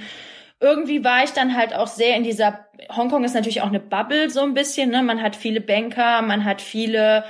irgendwie 0.62 1.04
war 1.04 1.24
ich 1.24 1.32
dann 1.32 1.56
halt 1.56 1.74
auch 1.74 1.88
sehr 1.88 2.16
in 2.16 2.22
dieser 2.22 2.66
Hongkong 2.96 3.24
ist 3.24 3.34
natürlich 3.34 3.62
auch 3.62 3.68
eine 3.68 3.80
Bubble 3.80 4.30
so 4.30 4.40
ein 4.40 4.54
bisschen, 4.54 4.90
ne? 4.90 5.02
Man 5.02 5.22
hat 5.22 5.36
viele 5.36 5.60
Banker, 5.60 6.22
man 6.22 6.44
hat 6.44 6.62
viele 6.62 7.24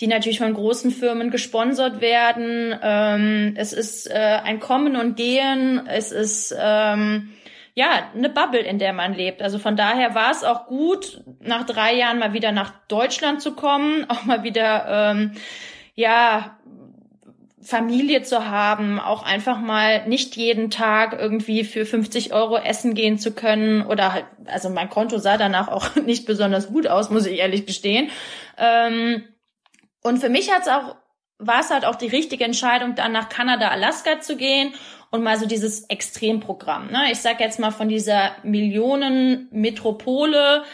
die 0.00 0.06
natürlich 0.08 0.38
von 0.38 0.52
großen 0.52 0.90
Firmen 0.90 1.30
gesponsert 1.30 2.00
werden. 2.00 2.74
Ähm, 2.82 3.54
es 3.56 3.72
ist 3.72 4.10
äh, 4.10 4.40
ein 4.42 4.58
Kommen 4.58 4.96
und 4.96 5.16
Gehen. 5.16 5.86
Es 5.86 6.10
ist 6.10 6.54
ähm, 6.58 7.32
ja 7.74 8.10
eine 8.14 8.28
Bubble, 8.28 8.60
in 8.60 8.78
der 8.78 8.92
man 8.92 9.14
lebt. 9.14 9.40
Also 9.40 9.58
von 9.58 9.76
daher 9.76 10.14
war 10.14 10.32
es 10.32 10.42
auch 10.42 10.66
gut, 10.66 11.22
nach 11.40 11.64
drei 11.64 11.94
Jahren 11.94 12.18
mal 12.18 12.32
wieder 12.32 12.50
nach 12.50 12.72
Deutschland 12.88 13.40
zu 13.40 13.54
kommen, 13.54 14.04
auch 14.08 14.24
mal 14.24 14.42
wieder 14.42 15.12
ähm, 15.12 15.32
ja 15.94 16.58
Familie 17.64 18.22
zu 18.22 18.48
haben, 18.48 19.00
auch 19.00 19.22
einfach 19.22 19.58
mal 19.58 20.06
nicht 20.06 20.36
jeden 20.36 20.70
Tag 20.70 21.16
irgendwie 21.18 21.64
für 21.64 21.86
50 21.86 22.34
Euro 22.34 22.58
essen 22.58 22.92
gehen 22.94 23.18
zu 23.18 23.32
können 23.32 23.86
oder 23.86 24.12
halt, 24.12 24.26
also 24.46 24.68
mein 24.68 24.90
Konto 24.90 25.16
sah 25.18 25.38
danach 25.38 25.68
auch 25.68 25.96
nicht 26.04 26.26
besonders 26.26 26.68
gut 26.68 26.86
aus, 26.86 27.08
muss 27.10 27.26
ich 27.26 27.38
ehrlich 27.38 27.66
gestehen. 27.66 28.10
Ähm, 28.58 29.24
und 30.02 30.18
für 30.18 30.28
mich 30.28 30.52
hat's 30.52 30.68
auch, 30.68 30.96
war 31.38 31.60
es 31.60 31.70
halt 31.70 31.86
auch 31.86 31.96
die 31.96 32.08
richtige 32.08 32.44
Entscheidung, 32.44 32.94
dann 32.94 33.12
nach 33.12 33.30
Kanada, 33.30 33.68
Alaska 33.68 34.20
zu 34.20 34.36
gehen 34.36 34.74
und 35.10 35.22
mal 35.22 35.38
so 35.38 35.46
dieses 35.46 35.88
Extremprogramm. 35.88 36.90
Ne? 36.90 37.12
Ich 37.12 37.20
sag 37.20 37.40
jetzt 37.40 37.58
mal 37.58 37.70
von 37.70 37.88
dieser 37.88 38.32
Millionenmetropole, 38.42 40.64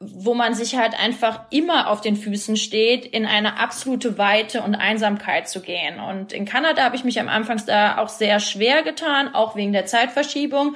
wo 0.00 0.32
man 0.32 0.54
sich 0.54 0.76
halt 0.76 0.98
einfach 0.98 1.42
immer 1.50 1.90
auf 1.90 2.00
den 2.00 2.16
Füßen 2.16 2.56
steht, 2.56 3.04
in 3.04 3.26
eine 3.26 3.58
absolute 3.58 4.16
Weite 4.16 4.62
und 4.62 4.74
Einsamkeit 4.74 5.46
zu 5.46 5.60
gehen. 5.60 6.00
Und 6.00 6.32
in 6.32 6.46
Kanada 6.46 6.82
habe 6.84 6.96
ich 6.96 7.04
mich 7.04 7.20
am 7.20 7.28
Anfang 7.28 7.60
da 7.66 7.98
auch 7.98 8.08
sehr 8.08 8.40
schwer 8.40 8.82
getan, 8.82 9.34
auch 9.34 9.56
wegen 9.56 9.74
der 9.74 9.84
Zeitverschiebung. 9.84 10.74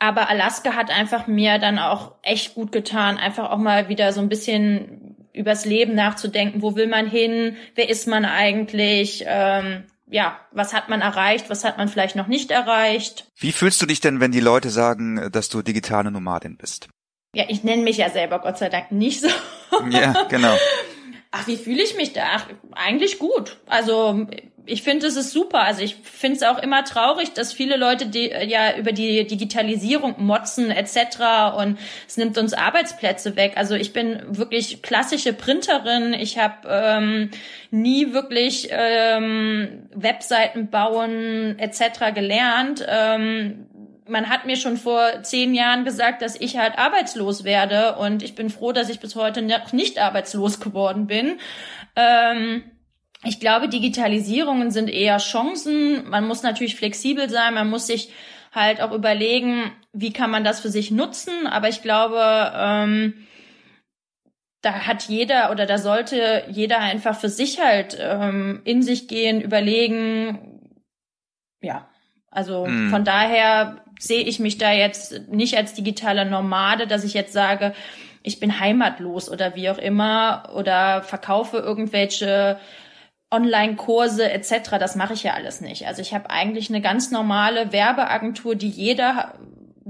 Aber 0.00 0.28
Alaska 0.28 0.74
hat 0.74 0.90
einfach 0.90 1.28
mir 1.28 1.58
dann 1.58 1.78
auch 1.78 2.16
echt 2.22 2.54
gut 2.54 2.72
getan, 2.72 3.16
einfach 3.16 3.50
auch 3.50 3.58
mal 3.58 3.88
wieder 3.88 4.12
so 4.12 4.20
ein 4.20 4.28
bisschen 4.28 5.16
übers 5.32 5.64
Leben 5.64 5.94
nachzudenken. 5.94 6.60
Wo 6.60 6.74
will 6.74 6.88
man 6.88 7.08
hin? 7.08 7.56
Wer 7.76 7.88
ist 7.88 8.08
man 8.08 8.24
eigentlich? 8.24 9.24
Ähm, 9.26 9.84
ja, 10.10 10.36
was 10.50 10.74
hat 10.74 10.88
man 10.88 11.00
erreicht? 11.00 11.48
Was 11.48 11.62
hat 11.62 11.78
man 11.78 11.88
vielleicht 11.88 12.16
noch 12.16 12.26
nicht 12.26 12.50
erreicht? 12.50 13.28
Wie 13.36 13.52
fühlst 13.52 13.80
du 13.80 13.86
dich 13.86 14.00
denn, 14.00 14.18
wenn 14.18 14.32
die 14.32 14.40
Leute 14.40 14.70
sagen, 14.70 15.30
dass 15.30 15.48
du 15.48 15.62
digitale 15.62 16.10
Nomadin 16.10 16.56
bist? 16.56 16.88
Ja, 17.34 17.44
ich 17.48 17.62
nenne 17.62 17.82
mich 17.82 17.98
ja 17.98 18.10
selber 18.10 18.38
Gott 18.38 18.58
sei 18.58 18.68
Dank 18.68 18.90
nicht 18.92 19.20
so. 19.20 19.28
Ja, 19.90 20.24
genau. 20.28 20.56
Ach, 21.30 21.46
wie 21.46 21.56
fühle 21.56 21.82
ich 21.82 21.94
mich 21.94 22.14
da? 22.14 22.22
Ach, 22.36 22.46
eigentlich 22.72 23.18
gut. 23.18 23.58
Also 23.66 24.26
ich 24.68 24.82
finde, 24.82 25.06
es 25.06 25.16
ist 25.16 25.32
super. 25.32 25.60
Also 25.62 25.82
ich 25.82 25.96
finde 25.96 26.36
es 26.36 26.42
auch 26.42 26.58
immer 26.62 26.84
traurig, 26.84 27.32
dass 27.32 27.52
viele 27.52 27.76
Leute 27.76 28.06
die, 28.06 28.28
ja 28.28 28.76
über 28.76 28.92
die 28.92 29.26
Digitalisierung 29.26 30.14
motzen 30.18 30.70
etc. 30.70 31.56
und 31.58 31.78
es 32.06 32.16
nimmt 32.16 32.36
uns 32.38 32.52
Arbeitsplätze 32.52 33.36
weg. 33.36 33.52
Also 33.56 33.74
ich 33.74 33.92
bin 33.92 34.22
wirklich 34.28 34.82
klassische 34.82 35.32
Printerin. 35.32 36.12
Ich 36.12 36.38
habe 36.38 36.68
ähm, 36.68 37.30
nie 37.70 38.12
wirklich 38.12 38.68
ähm, 38.70 39.88
Webseiten 39.94 40.68
bauen 40.68 41.58
etc. 41.58 42.14
gelernt. 42.14 42.84
Ähm, 42.86 43.66
man 44.08 44.28
hat 44.28 44.46
mir 44.46 44.56
schon 44.56 44.76
vor 44.76 45.22
zehn 45.22 45.54
Jahren 45.54 45.84
gesagt, 45.84 46.22
dass 46.22 46.40
ich 46.40 46.56
halt 46.56 46.78
arbeitslos 46.78 47.44
werde 47.44 47.96
und 47.96 48.22
ich 48.22 48.34
bin 48.34 48.50
froh, 48.50 48.72
dass 48.72 48.88
ich 48.88 49.00
bis 49.00 49.14
heute 49.14 49.42
noch 49.42 49.72
nicht 49.72 49.98
arbeitslos 49.98 50.60
geworden 50.60 51.06
bin. 51.06 51.38
Ähm, 51.96 52.64
ich 53.24 53.40
glaube, 53.40 53.68
Digitalisierungen 53.68 54.70
sind 54.70 54.88
eher 54.88 55.18
Chancen. 55.18 56.08
Man 56.08 56.26
muss 56.26 56.42
natürlich 56.42 56.76
flexibel 56.76 57.28
sein, 57.28 57.54
man 57.54 57.68
muss 57.68 57.86
sich 57.86 58.12
halt 58.52 58.80
auch 58.80 58.92
überlegen, 58.92 59.72
wie 59.92 60.12
kann 60.12 60.30
man 60.30 60.44
das 60.44 60.60
für 60.60 60.70
sich 60.70 60.90
nutzen. 60.90 61.46
Aber 61.46 61.68
ich 61.68 61.82
glaube, 61.82 62.52
ähm, 62.56 63.26
da 64.62 64.86
hat 64.86 65.04
jeder 65.04 65.50
oder 65.50 65.66
da 65.66 65.78
sollte 65.78 66.44
jeder 66.48 66.80
einfach 66.80 67.18
für 67.18 67.28
sich 67.28 67.60
halt 67.60 67.96
ähm, 68.00 68.62
in 68.64 68.82
sich 68.82 69.08
gehen, 69.08 69.40
überlegen, 69.40 70.72
ja, 71.60 71.88
also 72.30 72.66
mm. 72.66 72.90
von 72.90 73.04
daher 73.04 73.84
sehe 73.98 74.22
ich 74.22 74.38
mich 74.38 74.58
da 74.58 74.72
jetzt 74.72 75.28
nicht 75.28 75.56
als 75.56 75.74
digitaler 75.74 76.24
Nomade, 76.24 76.86
dass 76.86 77.04
ich 77.04 77.14
jetzt 77.14 77.32
sage, 77.32 77.74
ich 78.22 78.40
bin 78.40 78.60
heimatlos 78.60 79.30
oder 79.30 79.54
wie 79.54 79.70
auch 79.70 79.78
immer 79.78 80.50
oder 80.54 81.02
verkaufe 81.02 81.58
irgendwelche 81.58 82.58
Online-Kurse 83.30 84.30
etc. 84.30 84.70
Das 84.78 84.96
mache 84.96 85.14
ich 85.14 85.22
ja 85.22 85.34
alles 85.34 85.60
nicht. 85.60 85.86
Also 85.86 86.00
ich 86.00 86.14
habe 86.14 86.30
eigentlich 86.30 86.70
eine 86.70 86.80
ganz 86.80 87.10
normale 87.10 87.72
Werbeagentur, 87.72 88.54
die 88.54 88.68
jeder 88.68 89.34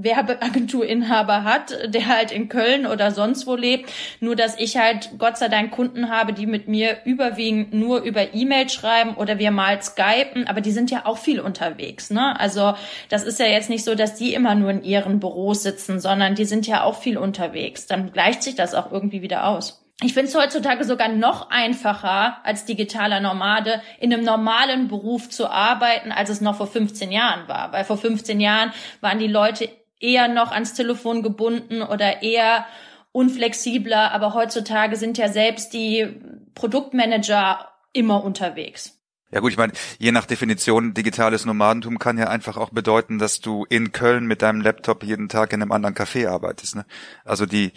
Werbeagenturinhaber 0.03 1.43
hat, 1.43 1.77
der 1.93 2.07
halt 2.07 2.31
in 2.31 2.49
Köln 2.49 2.85
oder 2.85 3.11
sonst 3.11 3.47
wo 3.47 3.55
lebt. 3.55 3.91
Nur, 4.19 4.35
dass 4.35 4.57
ich 4.57 4.77
halt 4.77 5.11
Gott 5.17 5.37
sei 5.37 5.49
Dank 5.49 5.71
Kunden 5.71 6.09
habe, 6.09 6.33
die 6.33 6.45
mit 6.45 6.67
mir 6.67 6.97
überwiegend 7.05 7.73
nur 7.73 8.01
über 8.01 8.33
E-Mail 8.33 8.69
schreiben 8.69 9.15
oder 9.15 9.39
wir 9.39 9.51
mal 9.51 9.81
skypen, 9.81 10.47
aber 10.47 10.61
die 10.61 10.71
sind 10.71 10.89
ja 10.91 11.05
auch 11.05 11.17
viel 11.17 11.39
unterwegs, 11.39 12.09
ne? 12.09 12.39
Also, 12.39 12.73
das 13.09 13.23
ist 13.23 13.39
ja 13.39 13.45
jetzt 13.45 13.69
nicht 13.69 13.83
so, 13.83 13.95
dass 13.95 14.15
die 14.15 14.33
immer 14.33 14.55
nur 14.55 14.71
in 14.71 14.83
ihren 14.83 15.19
Büros 15.19 15.63
sitzen, 15.63 15.99
sondern 15.99 16.35
die 16.35 16.45
sind 16.45 16.67
ja 16.67 16.83
auch 16.83 16.99
viel 16.99 17.17
unterwegs. 17.17 17.87
Dann 17.87 18.11
gleicht 18.11 18.43
sich 18.43 18.55
das 18.55 18.73
auch 18.73 18.91
irgendwie 18.91 19.21
wieder 19.21 19.47
aus. 19.47 19.85
Ich 20.01 20.13
finde 20.13 20.29
es 20.29 20.35
heutzutage 20.35 20.85
sogar 20.85 21.09
noch 21.09 21.49
einfacher, 21.49 22.37
als 22.45 22.63
digitaler 22.63 23.19
Nomade 23.19 23.81
in 23.99 24.13
einem 24.13 24.23
normalen 24.23 24.87
Beruf 24.87 25.27
zu 25.27 25.49
arbeiten, 25.49 26.13
als 26.13 26.29
es 26.29 26.39
noch 26.39 26.55
vor 26.55 26.67
15 26.67 27.11
Jahren 27.11 27.49
war. 27.49 27.73
Weil 27.73 27.83
vor 27.83 27.97
15 27.97 28.39
Jahren 28.39 28.71
waren 29.01 29.19
die 29.19 29.27
Leute 29.27 29.69
eher 29.99 30.27
noch 30.27 30.51
ans 30.51 30.73
Telefon 30.73 31.23
gebunden 31.23 31.81
oder 31.81 32.21
eher 32.21 32.65
unflexibler, 33.11 34.11
aber 34.11 34.33
heutzutage 34.33 34.95
sind 34.95 35.17
ja 35.17 35.29
selbst 35.29 35.73
die 35.73 36.21
Produktmanager 36.55 37.67
immer 37.93 38.23
unterwegs. 38.23 38.99
Ja 39.31 39.41
gut, 39.41 39.51
ich 39.51 39.57
meine, 39.57 39.73
je 39.99 40.11
nach 40.11 40.25
Definition, 40.25 40.93
digitales 40.95 41.45
Nomadentum 41.45 41.99
kann 41.99 42.17
ja 42.17 42.29
einfach 42.29 42.57
auch 42.57 42.71
bedeuten, 42.71 43.19
dass 43.19 43.41
du 43.41 43.65
in 43.69 43.91
Köln 43.91 44.25
mit 44.25 44.41
deinem 44.41 44.61
Laptop 44.61 45.03
jeden 45.03 45.29
Tag 45.29 45.53
in 45.53 45.61
einem 45.61 45.71
anderen 45.71 45.95
Café 45.95 46.27
arbeitest. 46.27 46.75
Ne? 46.75 46.85
Also 47.25 47.45
die, 47.45 47.73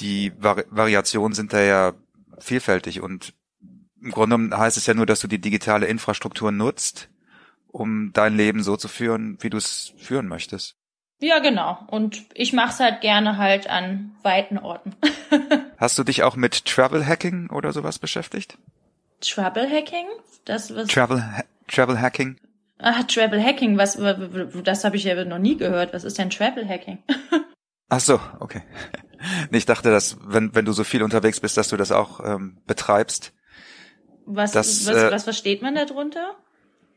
die 0.00 0.32
Vari 0.36 0.64
Variationen 0.70 1.34
sind 1.34 1.52
da 1.52 1.60
ja 1.60 1.92
vielfältig 2.38 3.00
und 3.00 3.34
im 4.02 4.10
Grunde 4.10 4.36
genommen 4.36 4.58
heißt 4.58 4.76
es 4.76 4.86
ja 4.86 4.94
nur, 4.94 5.06
dass 5.06 5.20
du 5.20 5.28
die 5.28 5.40
digitale 5.40 5.86
Infrastruktur 5.86 6.50
nutzt, 6.50 7.08
um 7.68 8.12
dein 8.12 8.36
Leben 8.36 8.62
so 8.62 8.76
zu 8.76 8.88
führen, 8.88 9.38
wie 9.40 9.50
du 9.50 9.56
es 9.56 9.94
führen 9.96 10.26
möchtest. 10.26 10.76
Ja, 11.20 11.38
genau. 11.38 11.78
Und 11.88 12.24
ich 12.34 12.52
mache 12.52 12.72
es 12.72 12.80
halt 12.80 13.00
gerne 13.00 13.36
halt 13.38 13.68
an 13.68 14.14
weiten 14.22 14.58
Orten. 14.58 14.94
Hast 15.78 15.98
du 15.98 16.04
dich 16.04 16.22
auch 16.22 16.36
mit 16.36 16.64
Travel 16.64 17.06
Hacking 17.06 17.50
oder 17.50 17.72
sowas 17.72 17.98
beschäftigt? 17.98 18.58
Travel 19.20 19.68
Hacking? 19.70 20.06
Das 20.44 20.74
was? 20.74 20.88
Travel 20.88 21.24
Travel 21.68 22.00
Hacking. 22.00 22.38
Ah, 22.78 23.02
Travel 23.04 23.42
Hacking, 23.42 23.78
was 23.78 23.98
das 24.62 24.84
habe 24.84 24.96
ich 24.96 25.04
ja 25.04 25.24
noch 25.24 25.38
nie 25.38 25.56
gehört. 25.56 25.94
Was 25.94 26.04
ist 26.04 26.18
denn 26.18 26.30
Travel 26.30 26.68
Hacking? 26.68 26.98
Ach 27.88 28.00
so, 28.00 28.20
okay. 28.40 28.62
Ich 29.50 29.64
dachte, 29.64 29.90
dass 29.90 30.18
wenn 30.20 30.54
wenn 30.54 30.66
du 30.66 30.72
so 30.72 30.84
viel 30.84 31.02
unterwegs 31.02 31.40
bist, 31.40 31.56
dass 31.56 31.68
du 31.68 31.78
das 31.78 31.92
auch 31.92 32.20
ähm, 32.22 32.58
betreibst. 32.66 33.32
Was 34.26 34.52
das, 34.52 34.86
was, 34.86 34.96
äh, 34.96 35.10
was 35.10 35.24
versteht 35.24 35.62
man 35.62 35.74
darunter? 35.74 36.36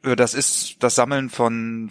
Das 0.02 0.34
ist 0.34 0.76
das 0.84 0.96
Sammeln 0.96 1.30
von 1.30 1.90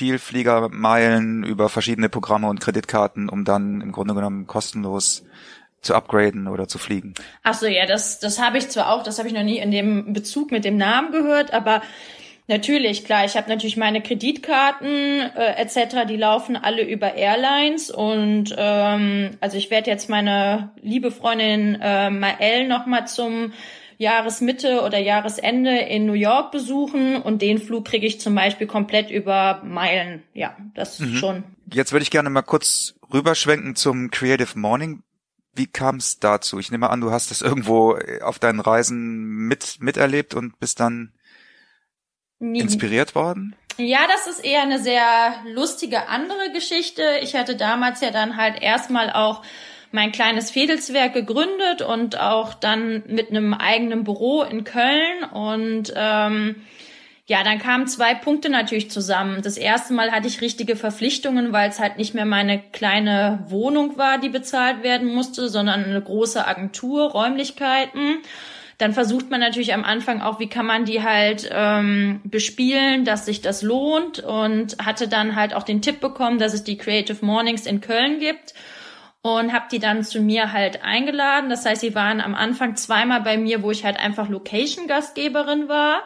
Vielfliegermeilen 0.00 1.44
über 1.44 1.68
verschiedene 1.68 2.08
Programme 2.08 2.48
und 2.48 2.58
Kreditkarten, 2.58 3.28
um 3.28 3.44
dann 3.44 3.82
im 3.82 3.92
Grunde 3.92 4.14
genommen 4.14 4.46
kostenlos 4.46 5.24
zu 5.82 5.94
upgraden 5.94 6.48
oder 6.48 6.68
zu 6.68 6.78
fliegen. 6.78 7.12
Ach 7.42 7.52
so, 7.52 7.66
ja, 7.66 7.84
das, 7.84 8.18
das 8.18 8.40
habe 8.40 8.56
ich 8.56 8.70
zwar 8.70 8.94
auch, 8.94 9.02
das 9.02 9.18
habe 9.18 9.28
ich 9.28 9.34
noch 9.34 9.42
nie 9.42 9.58
in 9.58 9.70
dem 9.70 10.14
Bezug 10.14 10.52
mit 10.52 10.64
dem 10.64 10.78
Namen 10.78 11.12
gehört, 11.12 11.52
aber 11.52 11.82
natürlich, 12.46 13.04
klar, 13.04 13.26
ich 13.26 13.36
habe 13.36 13.50
natürlich 13.50 13.76
meine 13.76 14.00
Kreditkarten 14.00 15.20
äh, 15.36 15.60
etc., 15.60 16.06
die 16.08 16.16
laufen 16.16 16.56
alle 16.56 16.80
über 16.80 17.16
Airlines 17.16 17.90
und 17.90 18.54
ähm, 18.56 19.36
also 19.42 19.58
ich 19.58 19.70
werde 19.70 19.90
jetzt 19.90 20.08
meine 20.08 20.70
liebe 20.80 21.10
Freundin 21.10 21.78
äh, 21.78 22.08
Mael 22.08 22.66
nochmal 22.66 23.06
zum 23.06 23.52
Jahresmitte 24.00 24.80
oder 24.80 24.96
Jahresende 24.96 25.76
in 25.76 26.06
New 26.06 26.14
York 26.14 26.52
besuchen 26.52 27.20
und 27.20 27.42
den 27.42 27.58
Flug 27.58 27.84
kriege 27.84 28.06
ich 28.06 28.18
zum 28.18 28.34
Beispiel 28.34 28.66
komplett 28.66 29.10
über 29.10 29.60
Meilen. 29.62 30.22
Ja, 30.32 30.56
das 30.74 31.00
mhm. 31.00 31.16
schon. 31.16 31.44
Jetzt 31.70 31.92
würde 31.92 32.02
ich 32.02 32.10
gerne 32.10 32.30
mal 32.30 32.40
kurz 32.40 32.94
rüberschwenken 33.12 33.76
zum 33.76 34.10
Creative 34.10 34.58
Morning. 34.58 35.02
Wie 35.52 35.66
kam 35.66 35.96
es 35.96 36.18
dazu? 36.18 36.58
Ich 36.58 36.70
nehme 36.70 36.88
an, 36.88 37.02
du 37.02 37.10
hast 37.10 37.30
das 37.30 37.42
irgendwo 37.42 37.98
auf 38.22 38.38
deinen 38.38 38.60
Reisen 38.60 39.46
mit 39.46 39.76
miterlebt 39.80 40.32
und 40.32 40.58
bist 40.58 40.80
dann 40.80 41.12
inspiriert 42.38 43.14
worden? 43.14 43.54
Ja, 43.76 44.06
das 44.08 44.26
ist 44.34 44.42
eher 44.42 44.62
eine 44.62 44.78
sehr 44.78 45.34
lustige 45.52 46.08
andere 46.08 46.50
Geschichte. 46.54 47.02
Ich 47.20 47.34
hatte 47.34 47.54
damals 47.54 48.00
ja 48.00 48.10
dann 48.10 48.38
halt 48.38 48.62
erstmal 48.62 49.12
auch 49.12 49.42
mein 49.92 50.12
kleines 50.12 50.50
Fädelswerk 50.50 51.12
gegründet 51.12 51.82
und 51.82 52.18
auch 52.20 52.54
dann 52.54 53.02
mit 53.06 53.30
einem 53.30 53.54
eigenen 53.54 54.04
Büro 54.04 54.42
in 54.42 54.64
Köln 54.64 55.24
und 55.32 55.92
ähm, 55.96 56.56
ja, 57.30 57.44
dann 57.44 57.60
kamen 57.60 57.86
zwei 57.86 58.16
Punkte 58.16 58.50
natürlich 58.50 58.90
zusammen. 58.90 59.40
Das 59.42 59.56
erste 59.56 59.92
Mal 59.94 60.10
hatte 60.10 60.26
ich 60.26 60.40
richtige 60.40 60.74
Verpflichtungen, 60.74 61.52
weil 61.52 61.70
es 61.70 61.78
halt 61.78 61.96
nicht 61.96 62.12
mehr 62.12 62.24
meine 62.24 62.60
kleine 62.60 63.44
Wohnung 63.46 63.96
war, 63.96 64.18
die 64.18 64.30
bezahlt 64.30 64.82
werden 64.82 65.14
musste, 65.14 65.48
sondern 65.48 65.84
eine 65.84 66.02
große 66.02 66.44
Agentur, 66.44 67.12
Räumlichkeiten. 67.12 68.18
Dann 68.78 68.94
versucht 68.94 69.30
man 69.30 69.38
natürlich 69.38 69.74
am 69.74 69.84
Anfang 69.84 70.22
auch, 70.22 70.40
wie 70.40 70.48
kann 70.48 70.66
man 70.66 70.84
die 70.86 71.04
halt 71.04 71.48
ähm, 71.52 72.20
bespielen, 72.24 73.04
dass 73.04 73.26
sich 73.26 73.40
das 73.40 73.62
lohnt 73.62 74.18
und 74.18 74.78
hatte 74.84 75.06
dann 75.06 75.36
halt 75.36 75.54
auch 75.54 75.62
den 75.62 75.82
Tipp 75.82 76.00
bekommen, 76.00 76.40
dass 76.40 76.52
es 76.52 76.64
die 76.64 76.78
Creative 76.78 77.24
Mornings 77.24 77.64
in 77.64 77.80
Köln 77.80 78.18
gibt 78.18 78.54
und 79.22 79.52
habe 79.52 79.66
die 79.70 79.78
dann 79.78 80.02
zu 80.02 80.20
mir 80.20 80.52
halt 80.52 80.82
eingeladen. 80.82 81.50
Das 81.50 81.66
heißt, 81.66 81.80
sie 81.80 81.94
waren 81.94 82.20
am 82.20 82.34
Anfang 82.34 82.76
zweimal 82.76 83.20
bei 83.20 83.36
mir, 83.36 83.62
wo 83.62 83.70
ich 83.70 83.84
halt 83.84 83.98
einfach 83.98 84.28
Location-Gastgeberin 84.28 85.68
war. 85.68 86.02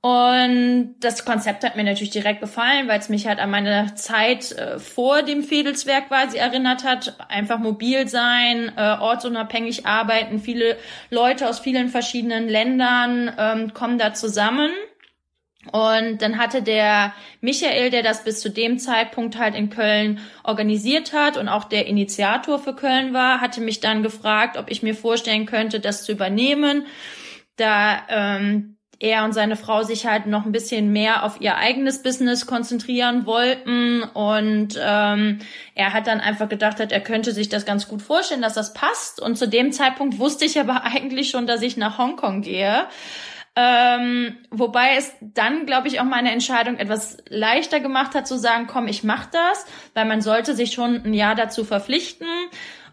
Und 0.00 0.94
das 1.00 1.24
Konzept 1.24 1.64
hat 1.64 1.74
mir 1.74 1.82
natürlich 1.82 2.10
direkt 2.10 2.40
gefallen, 2.40 2.86
weil 2.86 3.00
es 3.00 3.08
mich 3.08 3.26
halt 3.26 3.40
an 3.40 3.50
meine 3.50 3.94
Zeit 3.96 4.52
äh, 4.52 4.78
vor 4.78 5.22
dem 5.22 5.42
Fädelswerk 5.42 6.08
quasi 6.08 6.38
erinnert 6.38 6.84
hat. 6.84 7.16
Einfach 7.28 7.58
mobil 7.58 8.06
sein, 8.06 8.70
äh, 8.76 8.96
ortsunabhängig 9.00 9.86
arbeiten. 9.86 10.38
Viele 10.38 10.76
Leute 11.10 11.48
aus 11.48 11.58
vielen 11.58 11.88
verschiedenen 11.88 12.48
Ländern 12.48 13.34
ähm, 13.36 13.74
kommen 13.74 13.98
da 13.98 14.14
zusammen. 14.14 14.70
Und 15.72 16.22
dann 16.22 16.38
hatte 16.38 16.62
der 16.62 17.12
Michael, 17.40 17.90
der 17.90 18.02
das 18.02 18.24
bis 18.24 18.40
zu 18.40 18.50
dem 18.50 18.78
Zeitpunkt 18.78 19.38
halt 19.38 19.54
in 19.54 19.70
Köln 19.70 20.20
organisiert 20.44 21.12
hat 21.12 21.36
und 21.36 21.48
auch 21.48 21.64
der 21.64 21.86
Initiator 21.86 22.58
für 22.58 22.74
Köln 22.74 23.12
war, 23.12 23.40
hatte 23.40 23.60
mich 23.60 23.80
dann 23.80 24.02
gefragt, 24.02 24.56
ob 24.56 24.70
ich 24.70 24.82
mir 24.82 24.94
vorstellen 24.94 25.46
könnte, 25.46 25.80
das 25.80 26.04
zu 26.04 26.12
übernehmen, 26.12 26.86
da 27.56 28.02
ähm, 28.08 28.78
er 29.00 29.24
und 29.24 29.32
seine 29.32 29.54
Frau 29.56 29.84
sich 29.84 30.06
halt 30.06 30.26
noch 30.26 30.44
ein 30.44 30.50
bisschen 30.50 30.92
mehr 30.92 31.22
auf 31.24 31.40
ihr 31.40 31.56
eigenes 31.56 32.02
Business 32.02 32.46
konzentrieren 32.46 33.26
wollten 33.26 34.02
und 34.02 34.76
ähm, 34.80 35.38
er 35.76 35.92
hat 35.92 36.08
dann 36.08 36.20
einfach 36.20 36.48
gedacht 36.48 36.80
hat, 36.80 36.90
er 36.90 37.00
könnte 37.00 37.32
sich 37.32 37.48
das 37.48 37.64
ganz 37.64 37.86
gut 37.86 38.02
vorstellen, 38.02 38.42
dass 38.42 38.54
das 38.54 38.74
passt 38.74 39.20
und 39.22 39.36
zu 39.38 39.46
dem 39.46 39.70
Zeitpunkt 39.70 40.18
wusste 40.18 40.44
ich 40.44 40.58
aber 40.58 40.82
eigentlich 40.84 41.30
schon, 41.30 41.46
dass 41.46 41.62
ich 41.62 41.76
nach 41.76 41.98
Hongkong 41.98 42.42
gehe. 42.42 42.86
Ähm, 43.60 44.36
wobei 44.52 44.94
es 44.96 45.12
dann, 45.20 45.66
glaube 45.66 45.88
ich, 45.88 45.98
auch 45.98 46.04
meine 46.04 46.30
Entscheidung 46.30 46.76
etwas 46.76 47.16
leichter 47.28 47.80
gemacht 47.80 48.14
hat, 48.14 48.28
zu 48.28 48.38
sagen, 48.38 48.68
komm, 48.68 48.86
ich 48.86 49.02
mach 49.02 49.26
das, 49.26 49.66
weil 49.94 50.04
man 50.04 50.20
sollte 50.20 50.54
sich 50.54 50.72
schon 50.72 51.02
ein 51.04 51.12
Jahr 51.12 51.34
dazu 51.34 51.64
verpflichten. 51.64 52.28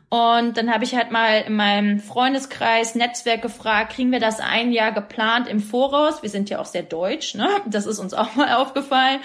Und 0.10 0.56
dann 0.58 0.72
habe 0.72 0.84
ich 0.84 0.96
halt 0.96 1.10
mal 1.12 1.42
in 1.48 1.56
meinem 1.56 2.00
Freundeskreis, 2.00 2.94
Netzwerk 2.94 3.42
gefragt, 3.42 3.94
kriegen 3.94 4.12
wir 4.12 4.20
das 4.20 4.40
ein 4.40 4.72
Jahr 4.72 4.92
geplant 4.92 5.48
im 5.48 5.60
Voraus? 5.60 6.22
Wir 6.22 6.30
sind 6.30 6.50
ja 6.50 6.60
auch 6.60 6.66
sehr 6.66 6.84
deutsch, 6.84 7.34
ne? 7.34 7.50
Das 7.66 7.88
ist 7.88 7.98
uns 7.98 8.14
auch 8.14 8.36
mal 8.36 8.54
aufgefallen. 8.54 9.20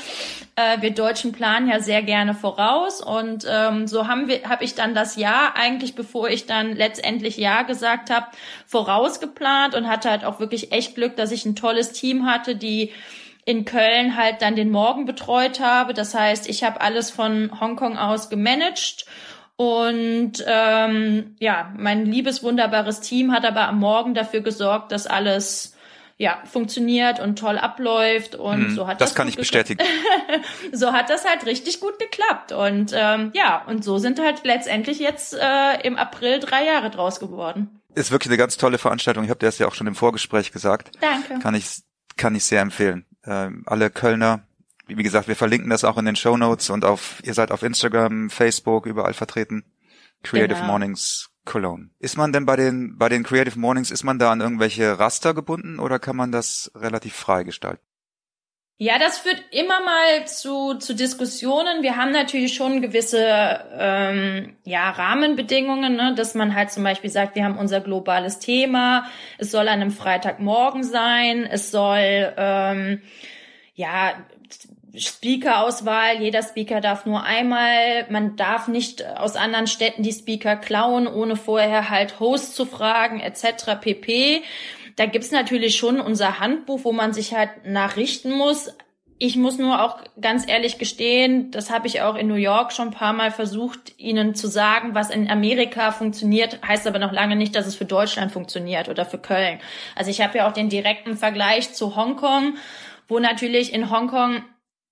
Äh, 0.56 0.80
wir 0.80 0.92
Deutschen 0.92 1.32
planen 1.32 1.68
ja 1.68 1.80
sehr 1.80 2.02
gerne 2.02 2.32
voraus. 2.32 3.02
Und 3.02 3.46
ähm, 3.48 3.86
so 3.86 4.08
haben 4.08 4.26
wir, 4.26 4.48
habe 4.48 4.64
ich 4.64 4.74
dann 4.74 4.94
das 4.94 5.16
Jahr 5.16 5.54
eigentlich, 5.54 5.94
bevor 5.94 6.30
ich 6.30 6.46
dann 6.46 6.74
letztendlich 6.74 7.36
Ja 7.36 7.62
gesagt 7.62 8.08
habe, 8.08 8.26
vorausgeplant 8.66 9.74
und 9.74 9.86
hatte 9.86 10.10
halt 10.10 10.24
auch 10.24 10.40
wirklich 10.40 10.72
echt 10.72 10.94
Glück, 10.94 11.14
dass 11.14 11.30
ich 11.30 11.44
ein 11.44 11.56
tolles 11.56 11.92
Team 11.92 12.24
hatte, 12.24 12.56
die 12.56 12.90
in 13.44 13.64
Köln 13.64 14.16
halt 14.16 14.42
dann 14.42 14.56
den 14.56 14.70
Morgen 14.70 15.04
betreut 15.04 15.60
habe. 15.60 15.92
Das 15.92 16.14
heißt, 16.14 16.48
ich 16.48 16.64
habe 16.64 16.80
alles 16.80 17.10
von 17.10 17.60
Hongkong 17.60 17.98
aus 17.98 18.30
gemanagt 18.30 19.06
und 19.60 20.42
ähm, 20.46 21.36
ja, 21.38 21.70
mein 21.76 22.06
liebes, 22.06 22.42
wunderbares 22.42 23.02
Team 23.02 23.30
hat 23.30 23.44
aber 23.44 23.68
am 23.68 23.78
Morgen 23.78 24.14
dafür 24.14 24.40
gesorgt, 24.40 24.90
dass 24.90 25.06
alles 25.06 25.76
ja 26.16 26.38
funktioniert 26.50 27.20
und 27.20 27.38
toll 27.38 27.58
abläuft 27.58 28.36
und 28.36 28.68
hm, 28.68 28.74
so 28.74 28.86
hat 28.86 29.02
das, 29.02 29.10
das 29.10 29.14
kann 29.14 29.28
ich 29.28 29.36
bestätigen. 29.36 29.84
so 30.72 30.94
hat 30.94 31.10
das 31.10 31.26
halt 31.26 31.44
richtig 31.44 31.80
gut 31.80 31.98
geklappt 31.98 32.52
und 32.52 32.92
ähm, 32.94 33.32
ja 33.34 33.62
und 33.66 33.84
so 33.84 33.98
sind 33.98 34.18
halt 34.18 34.44
letztendlich 34.44 34.98
jetzt 34.98 35.34
äh, 35.34 35.86
im 35.86 35.98
April 35.98 36.40
drei 36.40 36.64
Jahre 36.64 36.88
draus 36.88 37.20
geworden. 37.20 37.82
Ist 37.94 38.10
wirklich 38.10 38.30
eine 38.30 38.38
ganz 38.38 38.56
tolle 38.56 38.78
Veranstaltung. 38.78 39.24
Ich 39.24 39.30
habe 39.30 39.40
dir 39.40 39.46
das 39.46 39.58
ja 39.58 39.68
auch 39.68 39.74
schon 39.74 39.88
im 39.88 39.94
Vorgespräch 39.94 40.52
gesagt. 40.52 40.92
Danke. 41.02 41.38
Kann 41.42 41.54
ich 41.54 41.82
kann 42.16 42.34
ich 42.34 42.44
sehr 42.44 42.62
empfehlen. 42.62 43.04
Ähm, 43.26 43.64
alle 43.66 43.90
Kölner 43.90 44.46
wie 44.96 45.02
gesagt, 45.02 45.28
wir 45.28 45.36
verlinken 45.36 45.70
das 45.70 45.84
auch 45.84 45.98
in 45.98 46.04
den 46.04 46.16
Show 46.16 46.36
Notes 46.36 46.70
und 46.70 46.84
auf, 46.84 47.20
ihr 47.24 47.34
seid 47.34 47.50
auf 47.52 47.62
Instagram, 47.62 48.30
Facebook, 48.30 48.86
überall 48.86 49.14
vertreten. 49.14 49.64
Creative 50.22 50.54
genau. 50.54 50.66
Mornings 50.66 51.30
Cologne. 51.44 51.90
Ist 51.98 52.16
man 52.16 52.32
denn 52.32 52.44
bei 52.44 52.56
den, 52.56 52.98
bei 52.98 53.08
den 53.08 53.22
Creative 53.22 53.58
Mornings, 53.58 53.90
ist 53.90 54.04
man 54.04 54.18
da 54.18 54.30
an 54.30 54.40
irgendwelche 54.40 54.98
Raster 54.98 55.34
gebunden 55.34 55.78
oder 55.78 55.98
kann 55.98 56.16
man 56.16 56.32
das 56.32 56.70
relativ 56.74 57.14
frei 57.14 57.44
gestalten? 57.44 57.82
Ja, 58.82 58.98
das 58.98 59.18
führt 59.18 59.42
immer 59.50 59.80
mal 59.84 60.26
zu, 60.26 60.74
zu 60.78 60.94
Diskussionen. 60.94 61.82
Wir 61.82 61.96
haben 61.96 62.12
natürlich 62.12 62.54
schon 62.54 62.80
gewisse 62.80 63.62
ähm, 63.78 64.56
ja, 64.64 64.88
Rahmenbedingungen, 64.88 65.96
ne? 65.96 66.14
dass 66.16 66.34
man 66.34 66.54
halt 66.54 66.70
zum 66.70 66.84
Beispiel 66.84 67.10
sagt, 67.10 67.34
wir 67.34 67.44
haben 67.44 67.58
unser 67.58 67.82
globales 67.82 68.38
Thema, 68.38 69.04
es 69.36 69.50
soll 69.50 69.68
an 69.68 69.80
einem 69.80 69.90
Freitagmorgen 69.90 70.82
sein, 70.82 71.44
es 71.44 71.70
soll 71.70 72.32
ähm, 72.38 73.02
ja 73.74 74.14
Speaker-Auswahl, 74.96 76.20
jeder 76.20 76.42
Speaker 76.42 76.80
darf 76.80 77.06
nur 77.06 77.22
einmal, 77.22 78.06
man 78.10 78.36
darf 78.36 78.68
nicht 78.68 79.06
aus 79.06 79.36
anderen 79.36 79.66
Städten 79.66 80.02
die 80.02 80.12
Speaker 80.12 80.56
klauen, 80.56 81.06
ohne 81.06 81.36
vorher 81.36 81.90
halt 81.90 82.20
Host 82.20 82.54
zu 82.54 82.66
fragen, 82.66 83.20
etc. 83.20 83.80
pp. 83.80 84.42
Da 84.96 85.06
gibt's 85.06 85.30
natürlich 85.30 85.76
schon 85.76 86.00
unser 86.00 86.40
Handbuch, 86.40 86.80
wo 86.84 86.92
man 86.92 87.12
sich 87.12 87.34
halt 87.34 87.50
nachrichten 87.64 88.32
muss. 88.32 88.70
Ich 89.18 89.36
muss 89.36 89.58
nur 89.58 89.84
auch 89.84 89.98
ganz 90.20 90.48
ehrlich 90.48 90.78
gestehen, 90.78 91.50
das 91.50 91.70
habe 91.70 91.86
ich 91.86 92.00
auch 92.00 92.16
in 92.16 92.26
New 92.26 92.34
York 92.34 92.72
schon 92.72 92.88
ein 92.88 92.94
paar 92.94 93.12
Mal 93.12 93.30
versucht, 93.30 93.98
Ihnen 93.98 94.34
zu 94.34 94.46
sagen, 94.46 94.94
was 94.94 95.10
in 95.10 95.30
Amerika 95.30 95.92
funktioniert, 95.92 96.58
heißt 96.66 96.86
aber 96.86 96.98
noch 96.98 97.12
lange 97.12 97.36
nicht, 97.36 97.54
dass 97.54 97.66
es 97.66 97.76
für 97.76 97.84
Deutschland 97.84 98.32
funktioniert 98.32 98.88
oder 98.88 99.04
für 99.04 99.18
Köln. 99.18 99.60
Also 99.94 100.10
ich 100.10 100.22
habe 100.22 100.38
ja 100.38 100.48
auch 100.48 100.52
den 100.52 100.70
direkten 100.70 101.18
Vergleich 101.18 101.74
zu 101.74 101.96
Hongkong, 101.96 102.56
wo 103.08 103.18
natürlich 103.18 103.74
in 103.74 103.90
Hongkong 103.90 104.42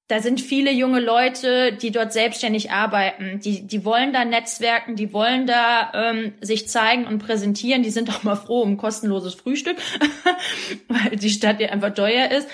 da 0.09 0.21
sind 0.21 0.41
viele 0.41 0.73
junge 0.73 1.01
Leute, 1.01 1.73
die 1.73 1.91
dort 1.91 2.15
selbstständig 2.15 2.71
arbeiten. 2.71 3.41
Die, 3.41 3.67
die 3.67 3.85
wollen 3.85 4.15
da 4.15 4.25
netzwerken, 4.25 4.97
die 4.97 5.13
wollen 5.13 5.47
da 5.47 5.93
ähm, 5.95 6.33
sich 6.41 6.67
zeigen 6.67 7.07
und 7.07 7.19
präsentieren. 7.19 7.83
Die 7.83 7.91
sind 7.91 8.09
auch 8.09 8.23
mal 8.23 8.37
froh 8.37 8.63
um 8.63 8.79
kostenloses 8.79 9.35
Frühstück, 9.35 9.77
weil 10.89 11.17
die 11.17 11.29
Stadt 11.29 11.61
ja 11.61 11.69
einfach 11.69 11.93
teuer 11.93 12.31
ist. 12.31 12.49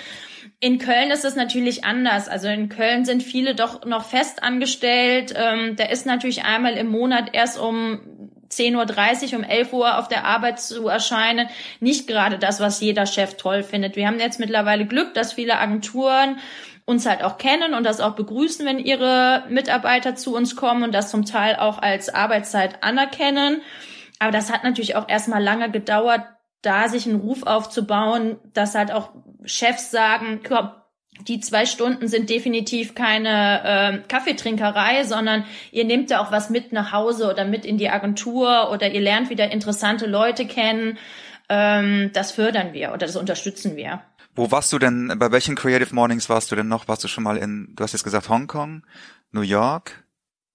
In 0.59 0.79
Köln 0.79 1.11
ist 1.11 1.23
es 1.23 1.37
natürlich 1.37 1.85
anders. 1.85 2.27
Also 2.27 2.49
in 2.49 2.67
Köln 2.67 3.05
sind 3.05 3.23
viele 3.23 3.55
doch 3.55 3.85
noch 3.85 4.03
fest 4.03 4.43
angestellt. 4.43 5.33
Ähm, 5.37 5.77
da 5.77 5.85
ist 5.85 6.05
natürlich 6.05 6.43
einmal 6.43 6.73
im 6.73 6.87
Monat 6.87 7.29
erst 7.31 7.57
um 7.57 8.01
10.30 8.49 9.31
Uhr, 9.31 9.39
um 9.39 9.43
11 9.43 9.73
Uhr 9.73 9.97
auf 9.97 10.07
der 10.09 10.25
Arbeit 10.25 10.59
zu 10.59 10.87
erscheinen, 10.87 11.47
nicht 11.79 12.07
gerade 12.07 12.37
das, 12.37 12.59
was 12.59 12.81
jeder 12.81 13.05
Chef 13.05 13.35
toll 13.37 13.63
findet. 13.63 13.95
Wir 13.95 14.07
haben 14.07 14.19
jetzt 14.19 14.39
mittlerweile 14.39 14.85
Glück, 14.85 15.13
dass 15.13 15.33
viele 15.33 15.57
Agenturen 15.57 16.37
uns 16.85 17.05
halt 17.05 17.23
auch 17.23 17.37
kennen 17.37 17.73
und 17.73 17.83
das 17.83 17.99
auch 17.99 18.15
begrüßen, 18.15 18.65
wenn 18.65 18.79
ihre 18.79 19.43
Mitarbeiter 19.49 20.15
zu 20.15 20.35
uns 20.35 20.55
kommen 20.55 20.83
und 20.83 20.93
das 20.93 21.09
zum 21.09 21.25
Teil 21.25 21.55
auch 21.55 21.79
als 21.79 22.09
Arbeitszeit 22.09 22.83
anerkennen. 22.83 23.61
Aber 24.19 24.31
das 24.31 24.51
hat 24.51 24.63
natürlich 24.63 24.95
auch 24.95 25.09
erstmal 25.09 25.43
lange 25.43 25.71
gedauert, 25.71 26.21
da 26.61 26.87
sich 26.87 27.07
einen 27.07 27.19
Ruf 27.19 27.43
aufzubauen, 27.43 28.37
dass 28.53 28.75
halt 28.75 28.91
auch 28.91 29.09
Chefs 29.45 29.91
sagen, 29.91 30.41
komm, 30.47 30.69
die 31.27 31.39
zwei 31.39 31.65
Stunden 31.65 32.07
sind 32.07 32.29
definitiv 32.29 32.93
keine 32.93 33.63
äh, 33.63 34.07
Kaffeetrinkerei, 34.07 35.03
sondern 35.05 35.45
ihr 35.71 35.85
nehmt 35.85 36.11
da 36.11 36.19
auch 36.19 36.31
was 36.31 36.49
mit 36.49 36.73
nach 36.73 36.91
Hause 36.91 37.29
oder 37.29 37.45
mit 37.45 37.65
in 37.65 37.77
die 37.77 37.89
Agentur 37.89 38.71
oder 38.71 38.91
ihr 38.91 39.01
lernt 39.01 39.29
wieder 39.29 39.51
interessante 39.51 40.07
Leute 40.07 40.45
kennen. 40.45 40.97
Ähm, 41.47 42.11
das 42.13 42.31
fördern 42.31 42.73
wir 42.73 42.89
oder 42.89 43.05
das 43.05 43.15
unterstützen 43.15 43.75
wir. 43.75 44.01
Wo 44.35 44.51
warst 44.51 44.73
du 44.73 44.79
denn, 44.79 45.13
bei 45.17 45.31
welchen 45.31 45.55
Creative 45.55 45.95
Mornings 45.95 46.29
warst 46.29 46.51
du 46.51 46.57
denn 46.57 46.67
noch? 46.67 46.89
Warst 46.89 47.03
du 47.03 47.07
schon 47.07 47.23
mal 47.23 47.37
in, 47.37 47.73
du 47.73 47.83
hast 47.83 47.93
jetzt 47.93 48.03
gesagt 48.03 48.27
Hongkong, 48.27 48.85
New 49.31 49.41
York? 49.41 50.03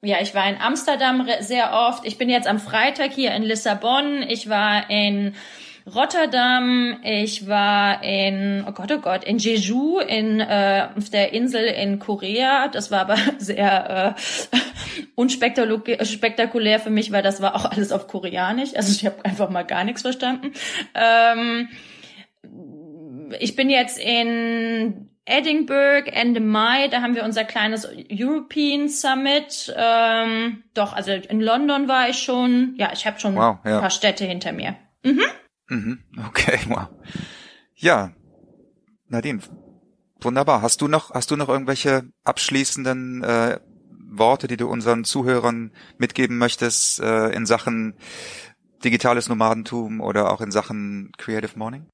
Ja, 0.03 0.19
ich 0.21 0.35
war 0.35 0.49
in 0.49 0.57
Amsterdam 0.57 1.27
sehr 1.41 1.73
oft. 1.73 2.07
Ich 2.07 2.19
bin 2.19 2.29
jetzt 2.29 2.47
am 2.47 2.59
Freitag 2.59 3.13
hier 3.13 3.33
in 3.33 3.43
Lissabon. 3.43 4.23
Ich 4.23 4.51
war 4.51 4.89
in 4.91 5.35
Rotterdam, 5.87 7.01
ich 7.03 7.49
war 7.49 8.03
in, 8.05 8.65
oh 8.69 8.73
Gott, 8.73 8.93
oh 8.93 8.99
Gott, 8.99 9.25
in 9.25 9.39
Jeju, 9.39 9.99
in 9.99 10.41
äh, 10.41 10.89
auf 10.97 11.09
der 11.09 11.33
Insel 11.33 11.65
in 11.65 11.99
Korea. 11.99 12.69
Das 12.69 12.91
war 12.91 13.01
aber 13.01 13.17
sehr 13.39 14.15
äh, 14.53 14.57
unspektakulär 15.15 16.81
für 16.81 16.91
mich, 16.91 17.13
weil 17.13 17.23
das 17.23 17.41
war 17.41 17.57
auch 17.57 17.65
alles 17.65 17.93
auf 17.93 18.09
Koreanisch. 18.09 18.75
Also 18.77 18.93
ich 18.93 19.07
habe 19.07 19.25
einfach 19.25 19.49
mal 19.49 19.65
gar 19.65 19.85
nichts 19.85 20.03
verstanden. 20.03 20.53
Ähm, 20.95 21.69
ich 23.39 23.57
bin 23.57 23.71
jetzt 23.71 23.99
in 23.99 25.11
Edinburgh 25.25 26.11
Ende 26.11 26.41
Mai, 26.41 26.89
da 26.89 27.03
haben 27.03 27.15
wir 27.15 27.25
unser 27.25 27.45
kleines 27.45 27.87
European 28.11 28.89
Summit. 28.89 29.73
Ähm, 29.77 30.65
doch, 30.75 30.93
also 30.93 31.13
in 31.13 31.41
London 31.41 31.89
war 31.89 32.09
ich 32.09 32.19
schon. 32.19 32.75
Ja, 32.77 32.91
ich 32.93 33.07
habe 33.07 33.21
schon 33.21 33.37
wow, 33.37 33.59
ja. 33.65 33.77
ein 33.77 33.81
paar 33.81 33.91
Städte 33.91 34.25
hinter 34.25 34.53
mir. 34.53 34.77
Mhm. 35.05 35.23
Mhm, 35.69 36.05
okay, 36.27 36.59
wow. 36.69 36.89
Ja, 37.77 38.13
Nadine, 39.07 39.41
wunderbar. 40.21 40.63
Hast 40.63 40.81
du 40.81 40.89
noch, 40.89 41.13
hast 41.13 41.31
du 41.31 41.37
noch 41.37 41.49
irgendwelche 41.49 42.11
abschließenden 42.25 43.23
äh, 43.23 43.61
Worte, 44.11 44.49
die 44.49 44.57
du 44.57 44.69
unseren 44.69 45.05
Zuhörern 45.05 45.73
mitgeben 45.97 46.39
möchtest 46.39 47.01
äh, 47.01 47.29
in 47.29 47.47
Sachen 47.47 47.95
digitales 48.83 49.29
Nomadentum 49.29 50.01
oder 50.01 50.33
auch 50.33 50.41
in 50.41 50.51
Sachen 50.51 51.13
Creative 51.17 51.57
Morning? 51.57 51.87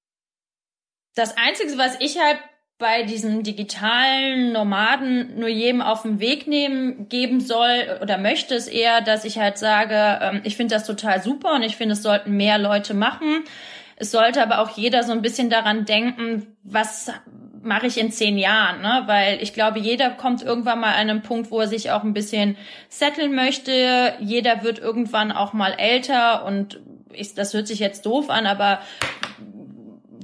Das 1.16 1.34
Einzige, 1.38 1.78
was 1.78 1.96
ich 1.98 2.20
halt 2.20 2.38
bei 2.78 3.04
diesen 3.04 3.42
digitalen 3.42 4.52
Nomaden 4.52 5.38
nur 5.38 5.48
jedem 5.48 5.80
auf 5.80 6.02
den 6.02 6.20
Weg 6.20 6.46
nehmen, 6.46 7.08
geben 7.08 7.40
soll 7.40 7.98
oder 8.02 8.18
möchte 8.18 8.54
es 8.54 8.68
eher, 8.68 9.00
dass 9.00 9.24
ich 9.24 9.38
halt 9.38 9.56
sage, 9.56 10.18
ähm, 10.20 10.42
ich 10.44 10.56
finde 10.56 10.74
das 10.74 10.86
total 10.86 11.22
super 11.22 11.54
und 11.54 11.62
ich 11.62 11.76
finde, 11.76 11.94
es 11.94 12.02
sollten 12.02 12.36
mehr 12.36 12.58
Leute 12.58 12.92
machen. 12.92 13.44
Es 13.96 14.10
sollte 14.10 14.42
aber 14.42 14.58
auch 14.58 14.76
jeder 14.76 15.04
so 15.04 15.12
ein 15.12 15.22
bisschen 15.22 15.48
daran 15.48 15.86
denken, 15.86 16.54
was 16.62 17.10
mache 17.62 17.86
ich 17.86 17.96
in 17.96 18.12
zehn 18.12 18.36
Jahren, 18.36 18.82
ne? 18.82 19.04
Weil 19.06 19.42
ich 19.42 19.54
glaube, 19.54 19.78
jeder 19.78 20.10
kommt 20.10 20.42
irgendwann 20.42 20.80
mal 20.80 20.92
an 20.92 21.08
einen 21.08 21.22
Punkt, 21.22 21.50
wo 21.50 21.60
er 21.60 21.66
sich 21.66 21.92
auch 21.92 22.04
ein 22.04 22.12
bisschen 22.12 22.58
setteln 22.90 23.34
möchte. 23.34 24.12
Jeder 24.20 24.62
wird 24.62 24.80
irgendwann 24.80 25.32
auch 25.32 25.54
mal 25.54 25.72
älter 25.78 26.44
und 26.44 26.78
ich, 27.10 27.34
das 27.34 27.54
hört 27.54 27.66
sich 27.66 27.78
jetzt 27.78 28.04
doof 28.04 28.28
an, 28.28 28.46
aber 28.46 28.80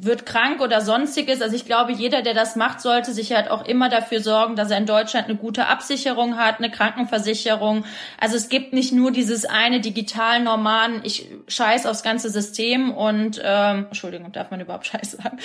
wird 0.04 0.26
krank 0.26 0.60
oder 0.60 0.80
sonstiges. 0.80 1.40
Also 1.40 1.54
ich 1.54 1.64
glaube, 1.64 1.92
jeder, 1.92 2.22
der 2.22 2.34
das 2.34 2.56
macht, 2.56 2.80
sollte 2.80 3.12
sich 3.12 3.32
halt 3.32 3.48
auch 3.48 3.64
immer 3.64 3.88
dafür 3.88 4.20
sorgen, 4.20 4.56
dass 4.56 4.70
er 4.70 4.78
in 4.78 4.86
Deutschland 4.86 5.28
eine 5.28 5.36
gute 5.36 5.68
Absicherung 5.68 6.36
hat, 6.36 6.58
eine 6.58 6.72
Krankenversicherung. 6.72 7.84
Also 8.18 8.36
es 8.36 8.48
gibt 8.48 8.72
nicht 8.72 8.92
nur 8.92 9.12
dieses 9.12 9.44
eine 9.44 9.80
digital 9.80 10.42
Norman, 10.42 11.02
ich 11.04 11.28
scheiß 11.46 11.86
aufs 11.86 12.02
ganze 12.02 12.30
System 12.30 12.92
und 12.92 13.40
ähm, 13.44 13.86
Entschuldigung, 13.86 14.32
darf 14.32 14.50
man 14.50 14.60
überhaupt 14.60 14.86
Scheiß 14.86 15.12
sagen? 15.12 15.38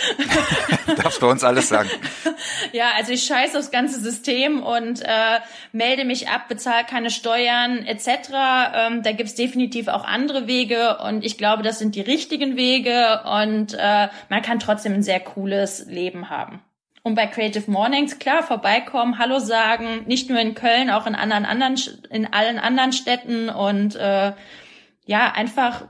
Darfst 0.97 1.21
bei 1.21 1.27
uns 1.27 1.43
alles 1.43 1.69
sagen. 1.69 1.89
ja, 2.71 2.85
also 2.97 3.11
ich 3.11 3.25
scheiß 3.25 3.55
aufs 3.55 3.69
ganze 3.69 3.99
System 3.99 4.63
und 4.63 5.03
äh, 5.03 5.39
melde 5.71 6.03
mich 6.03 6.29
ab, 6.29 6.47
bezahle 6.47 6.83
keine 6.83 7.11
Steuern 7.11 7.85
etc. 7.85 8.07
Ähm, 8.73 9.03
da 9.03 9.11
gibt's 9.11 9.35
definitiv 9.35 9.87
auch 9.87 10.03
andere 10.03 10.47
Wege 10.47 10.97
und 10.97 11.23
ich 11.23 11.37
glaube, 11.37 11.61
das 11.61 11.77
sind 11.77 11.93
die 11.93 12.01
richtigen 12.01 12.57
Wege 12.57 13.21
und 13.23 13.75
äh, 13.75 14.07
man 14.29 14.46
kann 14.47 14.59
trotzdem 14.59 14.93
ein 14.93 15.03
sehr 15.03 15.19
cooles 15.19 15.85
Leben 15.87 16.29
haben. 16.29 16.61
Und 17.03 17.15
bei 17.15 17.27
Creative 17.27 17.69
Mornings, 17.69 18.17
klar, 18.17 18.43
vorbeikommen, 18.43 19.19
Hallo 19.19 19.39
sagen, 19.39 20.05
nicht 20.07 20.29
nur 20.29 20.39
in 20.39 20.55
Köln, 20.55 20.89
auch 20.89 21.05
in 21.05 21.15
anderen, 21.15 21.45
anderen 21.45 21.75
in 22.09 22.25
allen 22.33 22.57
anderen 22.57 22.93
Städten 22.93 23.49
und 23.49 23.95
äh, 23.95 24.31
ja, 25.05 25.31
einfach 25.33 25.85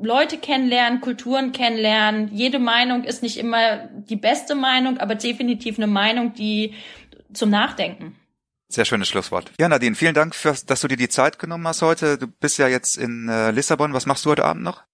Leute 0.00 0.38
kennenlernen, 0.38 1.00
Kulturen 1.00 1.52
kennenlernen. 1.52 2.28
Jede 2.32 2.58
Meinung 2.58 3.04
ist 3.04 3.22
nicht 3.22 3.36
immer 3.36 3.88
die 3.88 4.16
beste 4.16 4.54
Meinung, 4.54 4.98
aber 4.98 5.14
definitiv 5.14 5.78
eine 5.78 5.86
Meinung, 5.86 6.32
die 6.32 6.74
zum 7.32 7.50
Nachdenken. 7.50 8.16
Sehr 8.68 8.84
schönes 8.84 9.08
Schlusswort. 9.08 9.52
Ja, 9.58 9.68
Nadine, 9.68 9.96
vielen 9.96 10.14
Dank, 10.14 10.34
für, 10.34 10.54
dass 10.66 10.80
du 10.80 10.88
dir 10.88 10.98
die 10.98 11.08
Zeit 11.08 11.38
genommen 11.38 11.66
hast 11.66 11.82
heute. 11.82 12.18
Du 12.18 12.26
bist 12.26 12.58
ja 12.58 12.68
jetzt 12.68 12.96
in 12.96 13.28
äh, 13.28 13.50
Lissabon. 13.50 13.94
Was 13.94 14.06
machst 14.06 14.24
du 14.24 14.30
heute 14.30 14.44
Abend 14.44 14.62
noch? 14.62 14.87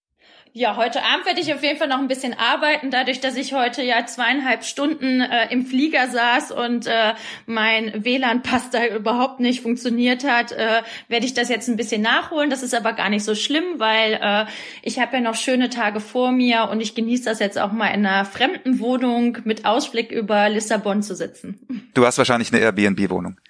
Ja, 0.56 0.76
heute 0.76 1.02
Abend 1.02 1.26
werde 1.26 1.40
ich 1.40 1.52
auf 1.52 1.64
jeden 1.64 1.78
Fall 1.78 1.88
noch 1.88 1.98
ein 1.98 2.06
bisschen 2.06 2.32
arbeiten, 2.32 2.92
dadurch, 2.92 3.18
dass 3.18 3.34
ich 3.34 3.54
heute 3.54 3.82
ja 3.82 4.06
zweieinhalb 4.06 4.62
Stunden 4.62 5.20
äh, 5.20 5.50
im 5.50 5.66
Flieger 5.66 6.06
saß 6.06 6.52
und 6.52 6.86
äh, 6.86 7.14
mein 7.46 8.04
WLAN-Pass 8.04 8.70
da 8.70 8.86
überhaupt 8.86 9.40
nicht 9.40 9.62
funktioniert 9.62 10.22
hat, 10.22 10.52
äh, 10.52 10.82
werde 11.08 11.26
ich 11.26 11.34
das 11.34 11.48
jetzt 11.48 11.66
ein 11.66 11.74
bisschen 11.74 12.02
nachholen. 12.02 12.50
Das 12.50 12.62
ist 12.62 12.72
aber 12.72 12.92
gar 12.92 13.08
nicht 13.08 13.24
so 13.24 13.34
schlimm, 13.34 13.64
weil 13.78 14.20
äh, 14.22 14.44
ich 14.82 15.00
habe 15.00 15.16
ja 15.16 15.22
noch 15.22 15.34
schöne 15.34 15.70
Tage 15.70 15.98
vor 15.98 16.30
mir 16.30 16.68
und 16.70 16.80
ich 16.80 16.94
genieße 16.94 17.24
das 17.24 17.40
jetzt 17.40 17.58
auch 17.58 17.72
mal 17.72 17.88
in 17.88 18.06
einer 18.06 18.24
fremden 18.24 18.78
Wohnung 18.78 19.38
mit 19.42 19.64
Ausblick 19.64 20.12
über 20.12 20.48
Lissabon 20.48 21.02
zu 21.02 21.16
sitzen. 21.16 21.88
Du 21.94 22.06
hast 22.06 22.16
wahrscheinlich 22.16 22.52
eine 22.52 22.62
Airbnb-Wohnung. 22.62 23.40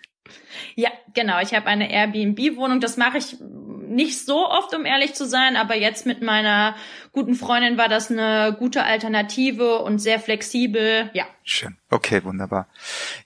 Ja, 0.74 0.88
genau. 1.12 1.38
Ich 1.42 1.52
habe 1.52 1.66
eine 1.66 1.92
Airbnb-Wohnung. 1.92 2.80
Das 2.80 2.96
mache 2.96 3.18
ich 3.18 3.36
nicht 3.94 4.24
so 4.24 4.48
oft, 4.48 4.74
um 4.74 4.84
ehrlich 4.84 5.14
zu 5.14 5.26
sein, 5.26 5.56
aber 5.56 5.76
jetzt 5.76 6.06
mit 6.06 6.22
meiner 6.22 6.74
guten 7.12 7.34
Freundin 7.34 7.78
war 7.78 7.88
das 7.88 8.10
eine 8.10 8.54
gute 8.58 8.84
Alternative 8.84 9.78
und 9.78 9.98
sehr 9.98 10.18
flexibel. 10.20 11.10
Ja. 11.14 11.24
Schön. 11.42 11.76
Okay, 11.90 12.24
wunderbar. 12.24 12.68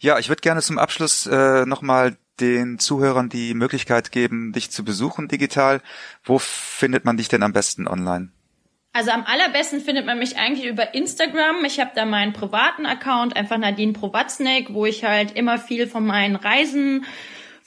Ja, 0.00 0.18
ich 0.18 0.28
würde 0.28 0.42
gerne 0.42 0.62
zum 0.62 0.78
Abschluss 0.78 1.26
äh, 1.26 1.64
nochmal 1.66 2.16
den 2.40 2.78
Zuhörern 2.78 3.28
die 3.28 3.54
Möglichkeit 3.54 4.12
geben, 4.12 4.52
dich 4.52 4.70
zu 4.70 4.84
besuchen 4.84 5.28
digital. 5.28 5.80
Wo 6.22 6.38
findet 6.38 7.04
man 7.04 7.16
dich 7.16 7.28
denn 7.28 7.42
am 7.42 7.52
besten 7.52 7.88
online? 7.88 8.30
Also 8.92 9.10
am 9.10 9.24
allerbesten 9.24 9.80
findet 9.80 10.06
man 10.06 10.18
mich 10.18 10.38
eigentlich 10.38 10.66
über 10.66 10.94
Instagram. 10.94 11.64
Ich 11.64 11.78
habe 11.78 11.92
da 11.94 12.04
meinen 12.04 12.32
privaten 12.32 12.86
Account, 12.86 13.36
einfach 13.36 13.58
Nadine 13.58 13.92
Prowatznek, 13.92 14.72
wo 14.72 14.86
ich 14.86 15.04
halt 15.04 15.36
immer 15.36 15.58
viel 15.58 15.86
von 15.86 16.06
meinen 16.06 16.36
Reisen 16.36 17.04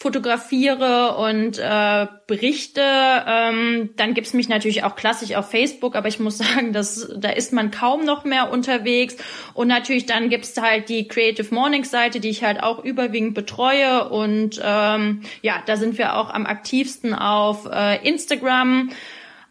fotografiere 0.02 1.16
und 1.18 1.60
äh, 1.60 2.08
berichte. 2.26 2.82
Ähm, 2.82 3.92
dann 3.98 4.16
gibt's 4.16 4.34
mich 4.34 4.50
natürlich 4.50 4.84
auch 4.84 4.96
klassisch 4.96 5.36
auf 5.36 5.52
Facebook, 5.52 5.96
aber 5.96 6.08
ich 6.08 6.20
muss 6.20 6.38
sagen, 6.40 6.74
dass, 6.74 7.08
da 7.16 7.30
ist 7.30 7.54
man 7.54 7.70
kaum 7.70 8.04
noch 8.04 8.24
mehr 8.24 8.52
unterwegs. 8.52 9.16
Und 9.54 9.68
natürlich 9.68 10.08
dann 10.08 10.30
gibt's 10.30 10.60
halt 10.60 10.90
die 10.90 11.08
Creative 11.08 11.54
Morning 11.54 11.84
Seite, 11.84 12.20
die 12.20 12.30
ich 12.30 12.44
halt 12.44 12.64
auch 12.64 12.84
überwiegend 12.84 13.36
betreue. 13.36 14.10
Und 14.10 14.60
ähm, 14.64 15.22
ja, 15.44 15.62
da 15.68 15.78
sind 15.78 16.00
wir 16.00 16.16
auch 16.16 16.32
am 16.32 16.48
aktivsten 16.48 17.14
auf 17.14 17.68
äh, 17.72 17.98
Instagram 18.08 18.90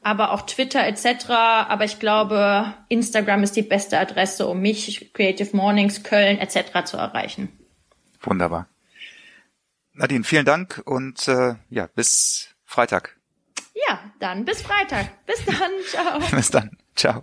aber 0.02 0.32
auch 0.32 0.46
Twitter 0.46 0.86
etc. 0.86 1.28
Aber 1.28 1.84
ich 1.84 1.98
glaube, 1.98 2.72
Instagram 2.88 3.42
ist 3.42 3.54
die 3.54 3.60
beste 3.60 3.98
Adresse, 3.98 4.46
um 4.46 4.58
mich, 4.62 5.12
Creative 5.12 5.54
Mornings, 5.54 6.02
Köln 6.02 6.38
etc. 6.38 6.86
zu 6.86 6.96
erreichen. 6.96 7.50
Wunderbar. 8.22 8.69
Nadine, 10.00 10.24
vielen 10.24 10.46
Dank 10.46 10.80
und 10.86 11.28
äh, 11.28 11.56
ja, 11.68 11.86
bis 11.94 12.48
Freitag. 12.64 13.18
Ja, 13.86 14.00
dann 14.18 14.46
bis 14.46 14.62
Freitag. 14.62 15.10
Bis 15.26 15.44
dann. 15.44 15.70
Ciao. 15.90 16.18
bis 16.30 16.50
dann. 16.50 16.70
Ciao. 16.96 17.22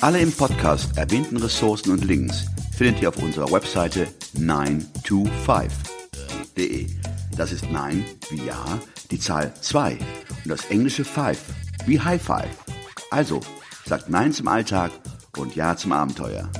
Alle 0.00 0.18
im 0.18 0.32
Podcast 0.32 0.98
erwähnten 0.98 1.36
Ressourcen 1.36 1.92
und 1.92 2.04
Links 2.04 2.46
findet 2.76 3.00
ihr 3.00 3.10
auf 3.10 3.18
unserer 3.18 3.52
Webseite 3.52 4.08
925.de. 4.36 6.88
Das 7.36 7.52
ist 7.52 7.70
9 7.70 8.04
wie 8.30 8.44
Ja, 8.44 8.80
die 9.12 9.20
Zahl 9.20 9.54
2 9.54 9.92
und 9.92 10.50
das 10.50 10.64
englische 10.70 11.04
5 11.04 11.38
wie 11.86 12.00
High 12.00 12.20
Five. 12.20 12.64
Also, 13.12 13.42
sagt 13.86 14.08
Nein 14.08 14.32
zum 14.32 14.48
Alltag 14.48 14.90
und 15.36 15.54
Ja 15.54 15.76
zum 15.76 15.92
Abenteuer. 15.92 16.50